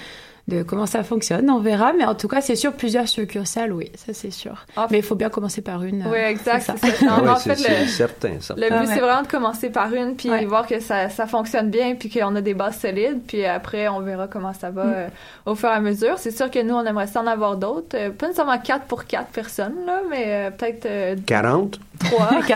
[0.49, 1.49] de comment ça fonctionne.
[1.51, 1.93] On verra.
[1.93, 4.65] Mais en tout cas, c'est sûr, plusieurs succursales, oui, ça c'est sûr.
[4.77, 6.03] En Mais il faut bien commencer par une.
[6.03, 6.75] euh, Oui, exact, c'est ça.
[6.83, 7.07] c'est ça.
[7.11, 8.63] Ah En- ouais, en c'est fait, c'est le, certain, certain.
[8.63, 8.87] Le but, Ah ouais.
[8.95, 10.45] c'est vraiment de commencer par une, puis Ouais.
[10.47, 14.01] voir que ça, ça fonctionne bien, puis qu'on a des bases solides, puis après, on
[14.01, 14.93] verra comment ça va Mm.
[14.97, 15.09] euh,
[15.47, 16.19] au fur et à mesure.
[16.19, 17.95] C'est sûr que nous, on aimerait ça en avoir d'autres.
[17.95, 21.79] Euh, pas nécessairement quatre pour quatre personnes, là, mais euh, peut-être euh, 40?
[21.99, 22.31] Trois,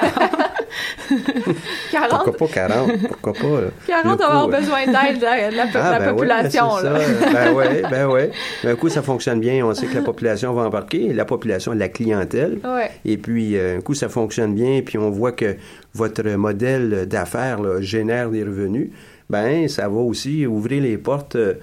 [1.90, 2.24] 40.
[2.24, 2.90] Pourquoi pas 40?
[3.09, 3.61] Pourquoi pas?
[3.61, 3.66] là?
[3.86, 6.68] 40, Le on va avoir besoin d'aide de la, de la- Ah, la ben population,
[6.68, 7.01] ben c'est là.
[7.01, 7.32] ça.
[7.32, 8.20] Ben oui, ben oui.
[8.64, 9.64] D'un coup, ça fonctionne bien.
[9.66, 11.12] On sait que la population va embarquer.
[11.12, 12.59] La population, la clientèle.
[12.64, 12.90] Ouais.
[13.05, 14.80] Et puis, euh, un coup, ça fonctionne bien.
[14.84, 15.57] Puis, on voit que
[15.95, 18.90] votre modèle d'affaires génère des revenus.
[19.30, 21.55] Ben, ça va aussi ouvrir les portes euh,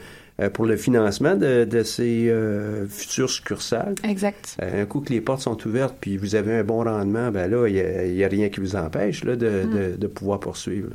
[0.48, 3.96] pour le financement de, de ces euh, futures succursales.
[4.04, 4.56] Exact.
[4.62, 7.52] Euh, Un coup que les portes sont ouvertes, puis vous avez un bon rendement, ben
[7.52, 9.74] là, il n'y a, rien qui vous empêche là, de, Mm.
[9.92, 10.92] de, de pouvoir poursuivre.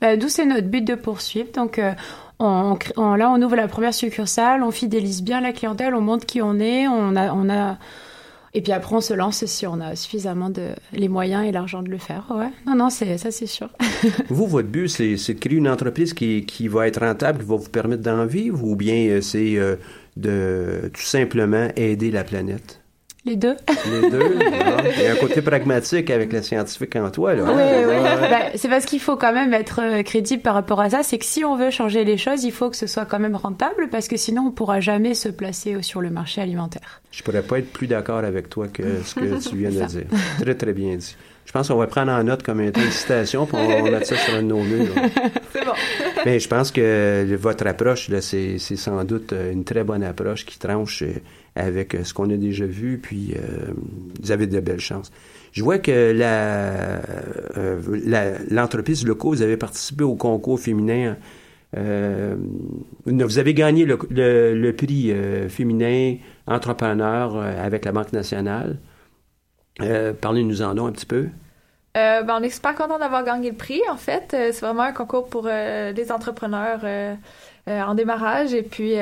[0.00, 1.48] Bah, D'où c'est notre but de poursuivre.
[1.54, 1.92] Donc euh,
[2.38, 6.26] on, on- là, on ouvre la première succursale, on fidélise bien la clientèle, on montre
[6.26, 7.78] qui on est, on a, on a,
[8.56, 11.82] et puis après on se lance si on a suffisamment de les moyens et l'argent
[11.82, 12.24] de le faire.
[12.30, 12.48] Ouais.
[12.66, 13.68] Non, non, c'est ça, c'est sûr.
[14.30, 17.56] Vous, votre but, c'est c'est créer une entreprise qui, qui va être rentable, qui va
[17.56, 19.76] vous permettre d'en vivre, ou bien euh, c'est euh,
[20.16, 22.80] de tout simplement aider la planète?
[23.26, 23.56] Les deux.
[23.90, 24.38] Les deux.
[24.96, 27.42] Il y a un côté pragmatique avec la scientifique en toi, là.
[27.44, 27.94] Oui, oui.
[28.30, 31.02] Bah, c'est parce qu'il faut quand même être euh, crédible par rapport à ça.
[31.02, 33.34] C'est que si on veut changer les choses, il faut que ce soit quand même
[33.34, 37.02] rentable parce que sinon on pourra jamais se placer sur le marché alimentaire.
[37.10, 40.04] Je pourrais pas être plus d'accord avec toi que ce que tu viens de dire.
[40.40, 41.16] Très, très bien dit.
[41.46, 44.16] Je pense qu'on va prendre en note comme une citation, puis on va mettre ça
[44.16, 44.94] sur un de nos murs.
[45.52, 45.72] C'est bon.
[46.24, 50.02] Mais je pense que votre approche, là, c'est, c'est sans doute euh, une très bonne
[50.02, 51.14] approche qui tranche euh,
[51.56, 53.72] avec euh, ce qu'on a déjà vu, puis euh,
[54.22, 55.10] vous avez de belles chances.
[55.52, 57.00] Je vois que la,
[57.56, 61.16] euh, l'entreprise Loco, vous avez participé au concours féminin.
[61.76, 62.36] euh,
[63.06, 68.78] vous avez gagné le, prix euh, féminin entrepreneur euh, avec la Banque nationale.
[70.20, 71.28] Parlez-nous en donc un petit peu.
[71.94, 74.26] Ben, on est super content d'avoir gagné le prix, en fait.
[74.30, 76.80] C'est vraiment un concours pour les entrepreneurs
[77.66, 78.52] en démarrage.
[78.54, 78.94] Et puis,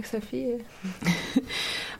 [0.00, 1.40] euh, Sophie, euh,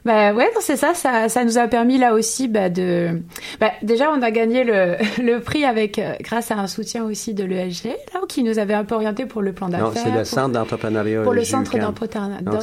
[0.05, 3.21] Bah ouais, c'est ça, ça, ça nous a permis là aussi bah, de.
[3.59, 7.33] Bah, déjà, on a gagné le, le prix avec euh, grâce à un soutien aussi
[7.33, 9.87] de l'ESG, là, qui nous avait un peu orienté pour le plan d'affaires.
[9.87, 11.23] Non, c'est le centre d'entrepreneuriat.
[11.23, 12.61] Pour le centre d'entrepreneuriat.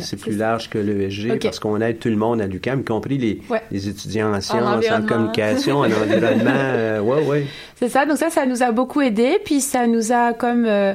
[0.00, 3.18] C'est plus large que l'ESG parce qu'on aide tout le monde à l'UQAM, y compris
[3.18, 6.50] les, les étudiants en sciences, en, communication, en environnement.
[6.54, 7.46] Euh, ouais, ouais.
[7.76, 8.06] C'est ça.
[8.06, 9.38] Donc ça, ça nous a beaucoup aidé.
[9.44, 10.94] Puis ça nous a comme euh,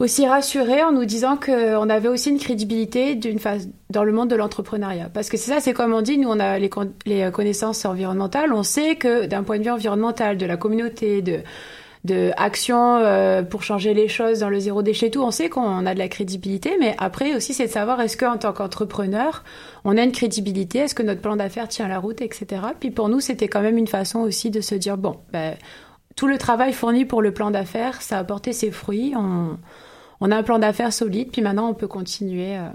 [0.00, 4.30] aussi rassuré en nous disant qu'on avait aussi une crédibilité d'une phase dans le monde
[4.30, 5.10] de l'entrepreneuriat.
[5.12, 6.70] Parce que c'est ça, c'est comme on dit, nous on a les,
[7.04, 11.40] les connaissances environnementales, on sait que d'un point de vue environnemental, de la communauté, de
[12.04, 15.84] de action euh, pour changer les choses dans le zéro déchet tout on sait qu'on
[15.84, 16.76] a de la crédibilité.
[16.80, 19.44] Mais après aussi c'est de savoir est-ce qu'en tant qu'entrepreneur
[19.84, 20.78] on a une crédibilité?
[20.78, 23.76] Est-ce que notre plan d'affaires tient la route etc puis pour nous c'était quand même
[23.76, 25.56] une façon aussi de se dire bon ben,
[26.16, 29.12] tout le travail fourni pour le plan d'affaires ça a porté ses fruits.
[29.14, 29.58] On
[30.20, 32.68] on a un plan d'affaires solide, puis maintenant on peut continuer euh,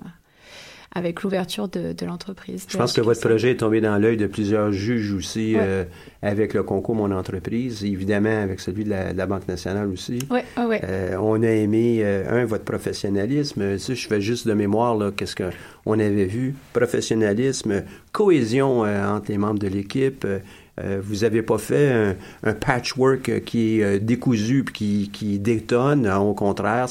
[0.94, 2.66] avec l'ouverture de, l'entreprise.
[2.70, 5.84] Je pense que votre projet est tombé dans l'œil de plusieurs juges aussi euh,
[6.22, 10.20] avec le concours Mon entreprise, évidemment avec celui de la, Banque nationale aussi.
[10.32, 10.78] Oui, oui.
[10.84, 13.78] Euh, on a aimé, un, votre professionnalisme.
[13.78, 16.56] Si je fais juste de mémoire, là, qu'est-ce qu'on avait vu?
[16.74, 20.26] Professionnalisme, cohésion entre les membres de l'équipe,
[20.84, 26.08] euh, vous n'avez pas fait un, patchwork qui est euh, décousu puis qui, qui détonne.
[26.08, 26.88] Au contraire,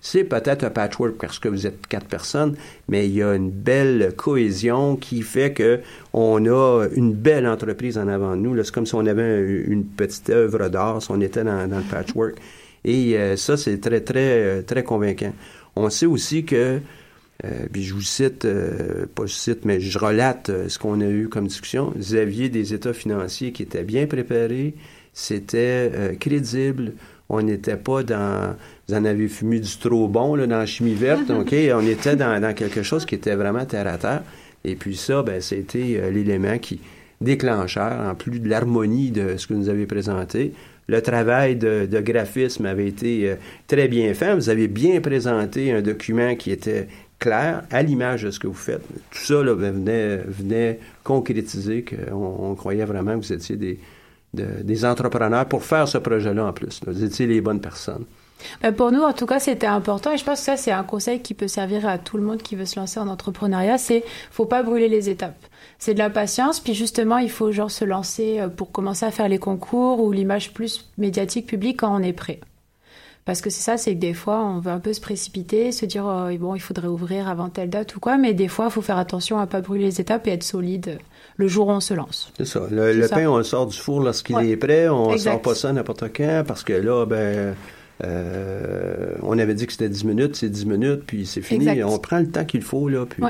[0.00, 2.56] c'est, peut-être un patchwork parce que vous êtes quatre personnes,
[2.88, 5.80] mais il y a une belle cohésion qui fait que
[6.12, 8.64] on a une belle entreprise en avant de nous.
[8.64, 11.84] C'est comme si on avait une petite œuvre d'art si on était dans, dans le
[11.84, 12.36] patchwork.
[12.84, 15.32] Et euh, ça, c'est très, très, très convaincant.
[15.76, 16.80] On sait aussi que
[17.44, 21.00] euh, puis je vous cite, euh, pas je cite, mais je relate euh, ce qu'on
[21.00, 21.92] a eu comme discussion.
[21.94, 24.74] Vous aviez des états financiers qui étaient bien préparés,
[25.12, 26.92] c'était crédible.
[27.28, 28.56] On n'était pas dans,
[28.88, 31.54] vous en avez fumé du trop bon là, dans la chimie verte, ok?
[31.74, 34.22] On était dans, dans, quelque chose qui était vraiment terre à terre.
[34.64, 36.80] Et puis ça, ben, c'était l'élément qui
[37.20, 40.52] déclencheur, en plus de l'harmonie de ce que vous nous avez présenté.
[40.86, 43.34] Le travail de, de graphisme avait été
[43.66, 44.34] très bien fait.
[44.34, 46.86] Vous avez bien présenté un document qui était
[47.18, 48.86] clair, à l'image de ce que vous faites.
[49.10, 53.78] Tout ça là, venait, venait concrétiser qu'on on croyait vraiment que vous étiez des,
[54.32, 56.80] des entrepreneurs pour faire ce projet-là en plus.
[56.86, 58.04] Vous étiez les bonnes personnes.
[58.62, 60.84] Ben pour nous, en tout cas, c'était important et je pense que ça, c'est un
[60.84, 64.04] conseil qui peut servir à tout le monde qui veut se lancer en entrepreneuriat, c'est
[64.30, 65.44] faut pas brûler les étapes.
[65.78, 69.10] C'est de la patience, puis justement, il faut genre se lancer euh, pour commencer à
[69.10, 72.40] faire les concours ou l'image plus médiatique publique quand on est prêt.
[73.28, 75.84] Parce que c'est ça, c'est que des fois, on veut un peu se précipiter, se
[75.84, 78.70] dire, oh, bon, il faudrait ouvrir avant telle date ou quoi, mais des fois, il
[78.70, 80.98] faut faire attention à pas brûler les étapes et être solide
[81.36, 82.32] le jour où on se lance.
[82.38, 82.66] C'est ça.
[82.70, 85.70] Le, pain, on le sort du four lorsqu'il est prêt, on ne sort pas ça
[85.74, 87.54] n'importe quand, parce que là, ben,
[88.02, 91.84] euh, on avait dit que c'était 10 minutes, c'est 10 minutes, puis c'est fini.
[91.84, 93.22] On prend le temps qu'il faut, là, puis...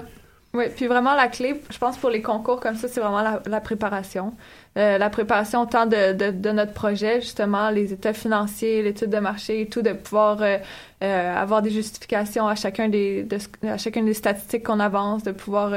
[0.55, 3.61] Oui, puis vraiment la clé, je pense pour les concours comme ça, c'est vraiment la,
[3.61, 4.33] préparation.
[4.79, 9.61] Euh, la préparation autant de, de, notre projet, justement, les états financiers, l'étude de marché
[9.61, 10.57] et tout, de pouvoir euh,
[11.03, 13.39] euh, avoir des justifications à chacun des de,
[13.69, 15.73] à chacune des statistiques qu'on avance, de pouvoir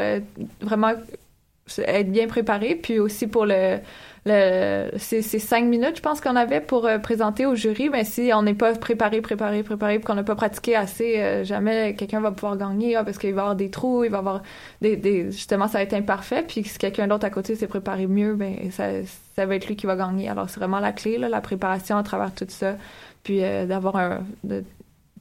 [0.61, 0.93] vraiment
[1.77, 3.79] être bien préparé, puis aussi pour le
[4.25, 7.89] le, c'est, cinq minutes, je pense qu'on avait pour euh, présenter au jury.
[7.89, 11.95] Mais si on n'est pas préparé, préparé, préparé, qu'on n'a pas pratiqué assez, euh, jamais
[11.95, 14.43] quelqu'un va pouvoir gagner ah, parce qu'il va avoir des trous, il va avoir
[14.81, 16.43] des, justement ça va être imparfait.
[16.47, 18.89] Puis si quelqu'un d'autre à côté s'est préparé mieux, ben ça,
[19.35, 20.29] ça va être lui qui va gagner.
[20.29, 22.75] Alors c'est vraiment la clé, là, la préparation à travers tout ça,
[23.23, 24.19] puis euh, d'avoir un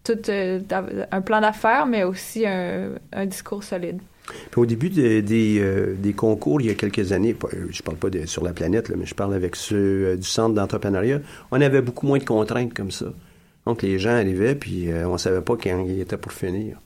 [0.03, 4.01] tout un plan d'affaires, mais aussi un discours solide
[4.56, 5.22] au début des,
[5.60, 7.36] euh, des, concours, il y a quelques années,
[7.70, 11.20] je parle pas sur la planète, mais je parle avec ceux euh, du centre d'entrepreneuriat,
[11.50, 13.06] on avait beaucoup moins de contraintes comme ça.
[13.66, 16.78] Donc les gens arrivaient, puis euh, on savait pas quand ils étaient pour finir.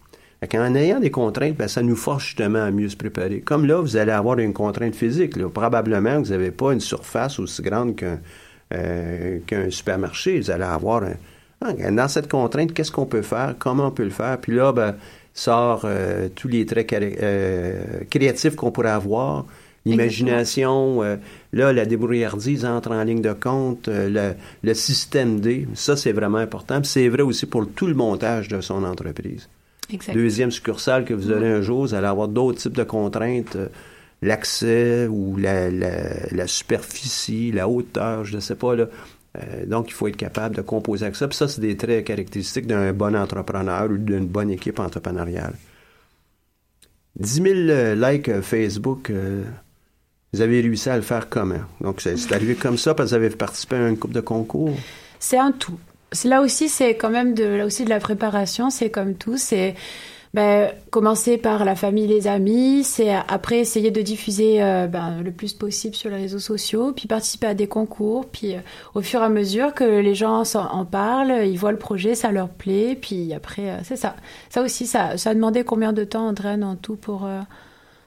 [0.54, 3.40] en ayant des contraintes, ben, ça nous force justement à mieux se préparer.
[3.40, 5.38] Comme là, vous allez avoir une contrainte physique.
[5.48, 10.40] Probablement vous n'avez pas une surface aussi grande qu'un supermarché.
[10.40, 14.10] Vous allez avoir un, dans cette contrainte, qu'est-ce qu'on peut faire, comment on peut le
[14.10, 14.38] faire?
[14.38, 14.96] Puis là, ben,
[15.34, 19.44] sort euh, tous les traits euh, créatifs qu'on pourrait avoir,
[19.84, 21.16] l'imagination, euh,
[21.52, 26.82] là, la débrouillardise entre en ligne de compte, le, système D, ça c'est vraiment important.
[26.84, 29.48] C'est vrai aussi pour tout le montage de son entreprise.
[30.14, 33.58] Deuxième succursale que vous aurez un jour, vous allez avoir d'autres types de contraintes,
[34.22, 38.86] l'accès ou la, la, superficie, la hauteur, je ne sais pas, là,
[39.36, 41.26] euh, donc, il faut être capable de composer avec ça.
[41.26, 45.54] Puis ça, c'est des traits caractéristiques d'un bon entrepreneur ou d'une bonne équipe entrepreneuriale.
[47.16, 49.10] 10 000 euh, likes euh, Facebook,
[50.32, 51.62] vous avez réussi à le faire comment?
[51.80, 54.76] Donc, c'est arrivé comme ça parce que vous avez participé à une coupe de concours?
[55.18, 55.78] C'est un tout.
[56.24, 59.36] Là aussi, c'est quand même de, aussi de la préparation, c'est comme tout.
[59.36, 59.74] C'est
[60.34, 65.30] ben, commencer par la famille, les amis, c'est après essayer de diffuser euh, ben, le
[65.30, 68.58] plus possible sur les réseaux sociaux, puis participer à des concours, puis euh,
[68.94, 72.32] au fur et à mesure que les gens en, parlent, ils voient le projet, ça
[72.32, 74.16] leur plaît, puis après, euh, c'est ça.
[74.50, 77.28] Ça aussi, ça, ça a demandé combien de temps, André, en tout pour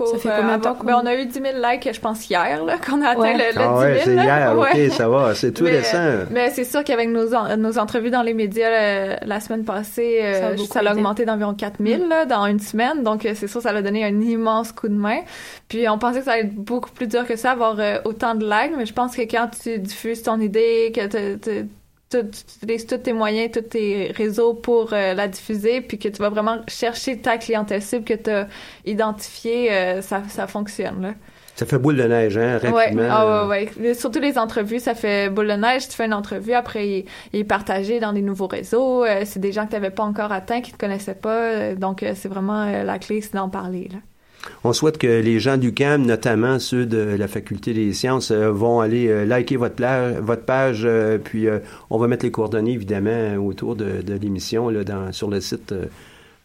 [0.06, 2.64] ça fait combien de temps ben, On a eu 10 000 likes, je pense, hier,
[2.64, 3.80] là, qu'on a atteint le, le ah, 10 000.
[3.80, 6.26] Ouais, c'est hier, OK, ça va, c'est tout mais, récent.
[6.32, 10.80] Mais c'est sûr qu'avec nos, nos entrevues dans les médias la semaine passée, euh, ça
[10.80, 13.04] a, augmenté d'environ 4 000 là, dans une semaine.
[13.04, 15.22] Donc, euh, c'est sûr, ça a donné un immense coup de main.
[15.68, 18.36] Puis, on pensait que ça allait être beaucoup plus dur que ça, avoir euh, autant
[18.36, 18.74] de likes.
[18.78, 21.68] Mais je pense que quand tu diffuses ton idée, que tu
[22.14, 26.30] utilises tous tes moyens, tous tes réseaux pour euh, la diffuser, puis que tu vas
[26.30, 28.48] vraiment chercher ta clientèle cible que tu as
[28.86, 31.02] identifiée, euh, ça, ça fonctionne.
[31.02, 31.14] Là.
[31.56, 33.02] Ça fait boule de neige, hein, rapidement.
[33.02, 33.10] Ouais.
[33.10, 33.94] Ah, ouais, ouais.
[33.94, 35.88] Surtout les entrevues, ça fait boule de neige.
[35.88, 39.04] Tu fais une entrevue, après, il, il est partagé dans des nouveaux réseaux.
[39.04, 41.74] Euh, c'est des gens que tu n'avais pas encore atteints, qui te connaissaient pas.
[41.74, 43.90] donc, c'est vraiment la clé, c'est d'en parler.
[43.92, 44.00] Là.
[44.64, 48.52] On souhaite que les gens du CAM, notamment ceux de la Faculté des sciences, euh,
[48.52, 49.76] vont aller euh, liker votre,
[50.22, 51.48] votre page, euh, puis
[51.90, 54.82] on va mettre les coordonnées, évidemment, autour de, l'émission là,
[55.12, 55.74] sur le site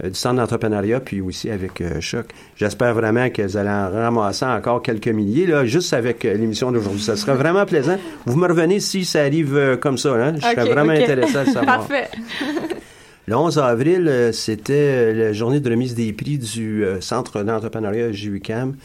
[0.03, 2.27] du Centre d'entrepreneuriat, puis aussi avec Choc.
[2.57, 7.03] J'espère vraiment que vous allez en ramasser encore quelques milliers, là, juste avec l'émission d'aujourd'hui.
[7.03, 7.99] Ça sera vraiment plaisant.
[8.27, 10.15] Vous me revenez si ça arrive comme ça.
[10.15, 10.35] Hein?
[10.37, 11.65] Je serais vraiment intéressé à savoir.
[11.87, 12.09] Parfait.
[13.29, 17.45] Le 11 avril, euh, c'était euh, la journée de remise des prix du euh, Centre
[17.45, 18.77] d'entrepreneuriat JUCAM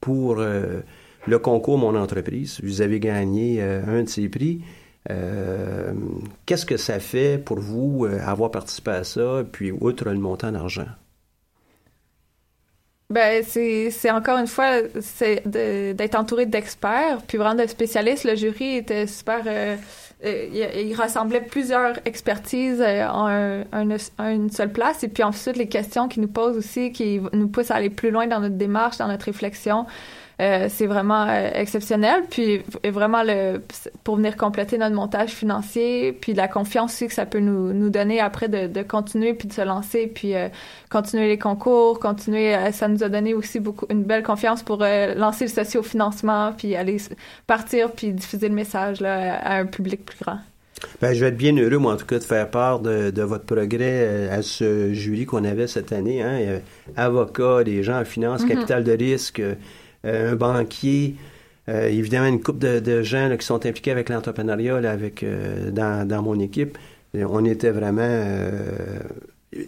[0.00, 2.60] pour le concours Mon entreprise.
[2.62, 4.60] Vous avez gagné un de ces prix.
[6.44, 10.84] Qu'est-ce que ça fait pour vous avoir participé à ça, puis outre le montant d'argent?
[13.08, 14.82] Ben, c'est encore une fois,
[15.46, 18.24] d'être entouré d'experts, puis vraiment de spécialistes.
[18.24, 19.78] Le jury était super
[20.22, 23.90] il, rassemblait plusieurs expertises euh, en,
[24.20, 25.02] une seule place.
[25.02, 28.10] Et puis ensuite, les questions qu'il nous pose aussi, qui nous poussent à aller plus
[28.10, 29.86] loin dans notre démarche, dans notre réflexion.
[30.40, 32.24] Euh, c'est vraiment euh, exceptionnel.
[32.28, 33.60] Puis vraiment le
[34.02, 37.88] pour venir compléter notre montage financier, puis la confiance aussi que ça peut nous, nous
[37.88, 40.48] donner après de, de continuer puis de se lancer, puis euh,
[40.90, 42.54] continuer les concours, continuer.
[42.72, 46.96] ça nous a donné aussi beaucoup une belle confiance pour lancer le socio-financement, puis aller
[47.46, 50.38] partir puis diffuser le message là, à un public plus grand.
[51.00, 53.22] Ben, je vais être bien heureux, moi, en tout cas, de faire part de, de
[53.22, 56.22] votre progrès à ce jury qu'on avait cette année.
[56.22, 56.60] Hein.
[56.96, 58.48] Avocats, des gens en finance, mm-hmm.
[58.48, 59.40] capital de risque,
[60.04, 61.16] un banquier,
[61.68, 66.38] euh, évidemment une couple de, gens qui sont impliqués avec l'entrepreneuriat avec euh, dans, mon
[66.38, 66.76] équipe.
[67.14, 68.22] on était vraiment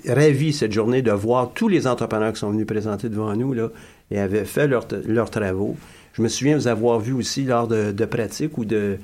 [0.06, 3.68] ravis cette journée de voir tous les entrepreneurs qui sont venus présenter devant nous là,
[4.10, 5.76] et avaient fait leurs travaux.
[6.12, 8.98] Je me souviens vous avoir vu aussi lors de, pratiques ou de,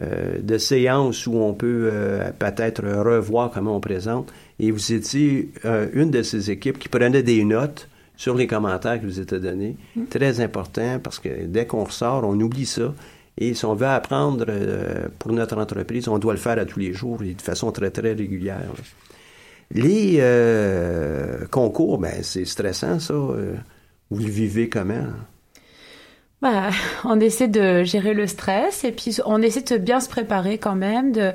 [0.00, 1.90] de séances où on peut
[2.38, 4.32] peut-être revoir comment on présente.
[4.58, 5.52] Et vous étiez
[5.92, 9.76] une de ces équipes qui prenait des notes sur les commentaires que vous étiez donnés.
[9.94, 10.04] Mm.
[10.06, 12.94] Très important parce que dès qu'on ressort, on oublie ça.
[13.38, 16.78] Et si on veut apprendre euh, pour notre entreprise, on doit le faire à tous
[16.78, 18.72] les jours et de façon très, très régulière.
[19.72, 23.14] Les euh, concours, ben, c'est stressant, ça.
[23.14, 23.54] Euh,
[24.10, 25.06] vous le vivez comment?
[26.40, 26.70] Ben,
[27.04, 30.76] on essaie de gérer le stress et puis on essaie de bien se préparer quand
[30.76, 31.32] même, de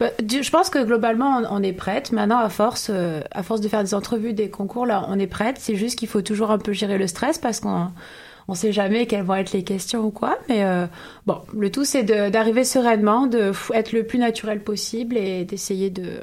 [0.00, 2.12] bah, je pense que globalement, on, est prête.
[2.12, 5.26] Maintenant, à force, euh, à force de faire des entrevues, des concours, là, on est
[5.26, 5.56] prête.
[5.58, 7.90] C'est juste qu'il faut toujours un peu gérer le stress parce qu'on
[8.46, 10.38] on sait jamais quelles vont être les questions ou quoi.
[10.48, 10.86] Mais euh,
[11.26, 16.20] bon, le tout, c'est d'arriver sereinement, de être le plus naturel possible et d'essayer de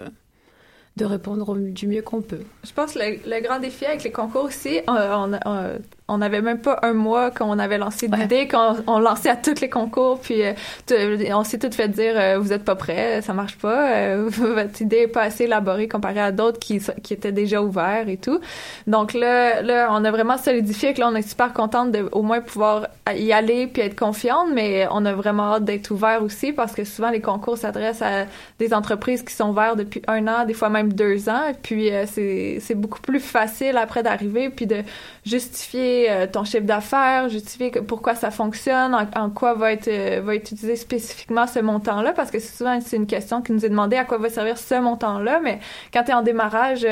[0.95, 2.43] de répondre du mieux qu'on peut.
[2.63, 5.77] Je pense que le, grand défi avec les concours aussi, on, on
[6.19, 9.59] n'avait même pas un mois quand on avait lancé l'idée, quand on, lançait à tous
[9.59, 10.53] les concours, puis euh,
[11.33, 14.81] on s'est tout fait dire euh, vous êtes pas prêts, ça marche pas, euh, votre
[14.83, 18.39] idée est pas assez élaborée comparée à d'autres qui, qui étaient déjà ouverts et tout.
[18.85, 22.21] Donc là, là, on a vraiment solidifié que là, on est super contente de au
[22.21, 26.53] moins pouvoir y aller puis être confiante, mais on a vraiment hâte d'être ouvert aussi
[26.53, 28.25] parce que souvent les concours s'adressent à
[28.59, 31.89] des entreprises qui sont ouvertes depuis un an, des fois même deux ans, et puis
[32.05, 34.83] c'est c'est beaucoup plus facile après d'arriver puis de
[35.25, 40.35] justifier euh, ton chiffre d'affaires, justifier pourquoi ça fonctionne, en, quoi va être, euh, va
[40.35, 43.97] être utilisé spécifiquement ce montant-là, parce que souvent c'est une question qui nous est demandée
[43.97, 45.59] à quoi va servir ce montant-là, mais
[45.91, 46.85] quand tu es en démarrage,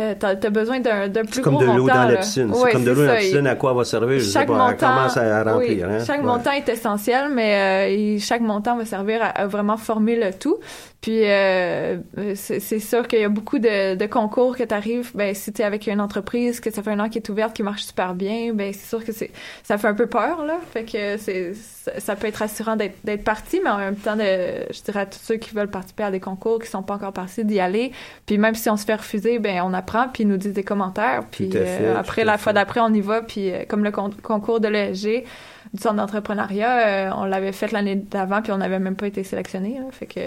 [0.00, 1.60] euh, t'as as besoin d'un plus gros montant.
[1.60, 2.52] C'est comme de l'eau dans la piscine.
[2.54, 4.70] c'est comme de l'eau dans la piscine, à quoi va servir, je chaque sais pas,
[4.70, 5.88] montant, commence à remplir.
[5.88, 6.04] hein?
[6.04, 10.58] Chaque montant est essentiel, mais euh, chaque montant va servir à, vraiment former le tout.
[11.00, 11.98] Puis euh,
[12.34, 15.60] c'est sûr qu'il y a beaucoup de, de concours que tu arrives, ben si tu
[15.60, 18.14] es avec une entreprise que ça fait un an qui est ouverte, qui marche super
[18.14, 19.30] bien, ben c'est sûr que c'est
[19.64, 21.52] ça fait un peu peur là, fait que c'est
[21.98, 25.18] ça peut être rassurant d'être parti, mais en même temps de je dirais à tous
[25.22, 27.92] ceux qui veulent participer à des concours qui sont pas encore partis d'y aller.
[28.24, 30.52] Puis même si on se fait refuser, ben on a apprend, puis ils nous disent
[30.52, 31.22] des commentaires.
[31.30, 31.50] Puis
[31.96, 33.22] après, la fois d'après, on y va.
[33.22, 35.24] Puis comme le concours de l'ESG
[35.72, 39.80] du centre d'entrepreneuriat, on l'avait fait l'année d'avant, puis on n'avait même pas été sélectionné.
[39.92, 40.20] fait que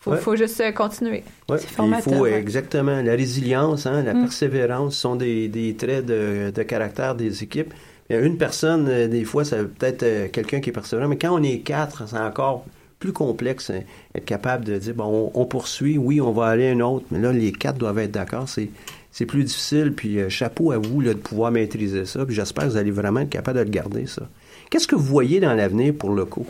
[0.00, 1.22] faut, faut juste continuer.
[1.48, 1.58] Ouais.
[1.60, 4.22] Il faut exactement la résilience, hein, la mm.
[4.22, 7.74] persévérance sont des, des traits de, de, caractère des équipes.
[8.08, 12.08] Une personne, des fois, ça peut-être quelqu'un qui est persévérant, mais quand on est quatre,
[12.08, 12.64] c'est encore
[13.00, 13.80] plus complexe, hein,
[14.14, 17.18] être capable de dire, bon, on, poursuit, oui, on va aller à un autre, mais
[17.18, 18.48] là, les quatre doivent être d'accord.
[18.48, 18.68] C'est,
[19.10, 22.70] c'est plus difficile, puis euh, chapeau à vous de pouvoir maîtriser ça, puis j'espère que
[22.70, 24.28] vous allez vraiment être capable de le garder, ça.
[24.68, 26.46] Qu'est-ce que vous voyez dans l'avenir pour le co?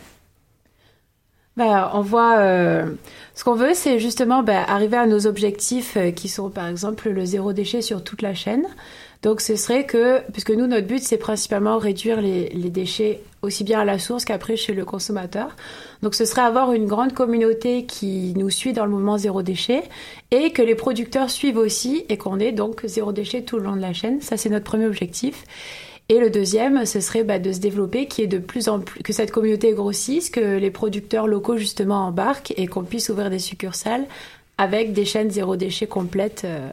[1.57, 2.85] Ben, on voit, euh,
[3.33, 7.09] ce qu'on veut, c'est justement ben, arriver à nos objectifs euh, qui sont, par exemple,
[7.09, 8.65] le zéro déchet sur toute la chaîne.
[9.21, 13.79] Donc ce serait que, puisque nous, notre but, c'est principalement réduire les, déchets aussi bien
[13.81, 15.55] à la source qu'après chez le consommateur.
[16.01, 19.83] Donc ce serait avoir une grande communauté qui nous suit dans le mouvement zéro déchet
[20.31, 23.75] et que les producteurs suivent aussi et qu'on ait donc zéro déchet tout le long
[23.75, 24.21] de la chaîne.
[24.21, 25.43] Ça, c'est notre premier objectif.
[26.09, 29.01] Et le deuxième, ce serait bah, de se développer, qui est de plus en plus
[29.01, 33.39] que cette communauté grossisse, que les producteurs locaux justement embarquent et qu'on puisse ouvrir des
[33.39, 34.05] succursales
[34.57, 36.41] avec des chaînes zéro déchet complètes.
[36.43, 36.69] Euh,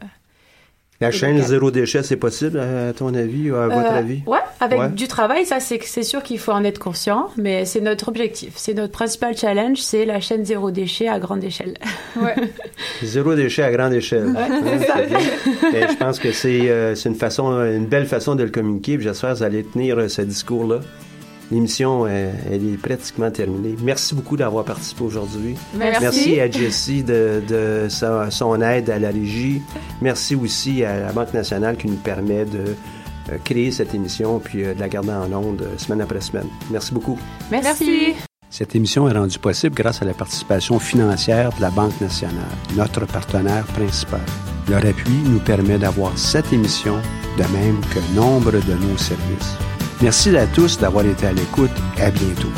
[1.01, 4.21] la chaîne zéro déchet, c'est possible à ton avis ou à votre euh, avis?
[4.25, 8.09] Ouais, avec du travail, ça c'est sûr qu'il faut en être conscient, mais c'est notre
[8.09, 11.75] objectif, c'est notre principal challenge, c'est la chaîne zéro déchet à grande échelle.
[12.21, 12.35] Ouais.
[13.03, 14.27] zéro déchet à grande échelle.
[14.27, 15.87] Ouais, ça.
[15.89, 18.97] je pense que c'est euh, c'est une façon, une belle façon de le communiquer.
[18.99, 20.79] J'espère que vous allez tenir euh, ce discours-là.
[21.51, 23.75] L'émission, elle, est pratiquement terminée.
[23.81, 25.55] Merci beaucoup d'avoir participé aujourd'hui.
[25.75, 26.39] Merci.
[26.39, 29.61] à Jessie de, de son aide à la régie.
[30.01, 32.75] Merci aussi à la Banque nationale qui nous permet de
[33.31, 36.47] euh, créer cette émission puis euh, de la garder en ondes euh, semaine après semaine.
[36.71, 37.17] Merci beaucoup.
[37.51, 38.13] Merci.
[38.49, 42.35] Cette émission est rendue possible grâce à la participation financière de la Banque nationale,
[42.75, 44.21] notre partenaire principal.
[44.67, 46.95] Leur appui nous permet d'avoir cette émission,
[47.37, 49.55] de même que nombre de nos services.
[50.01, 51.71] Merci à tous d'avoir été à l'écoute.
[51.97, 52.51] À bientôt.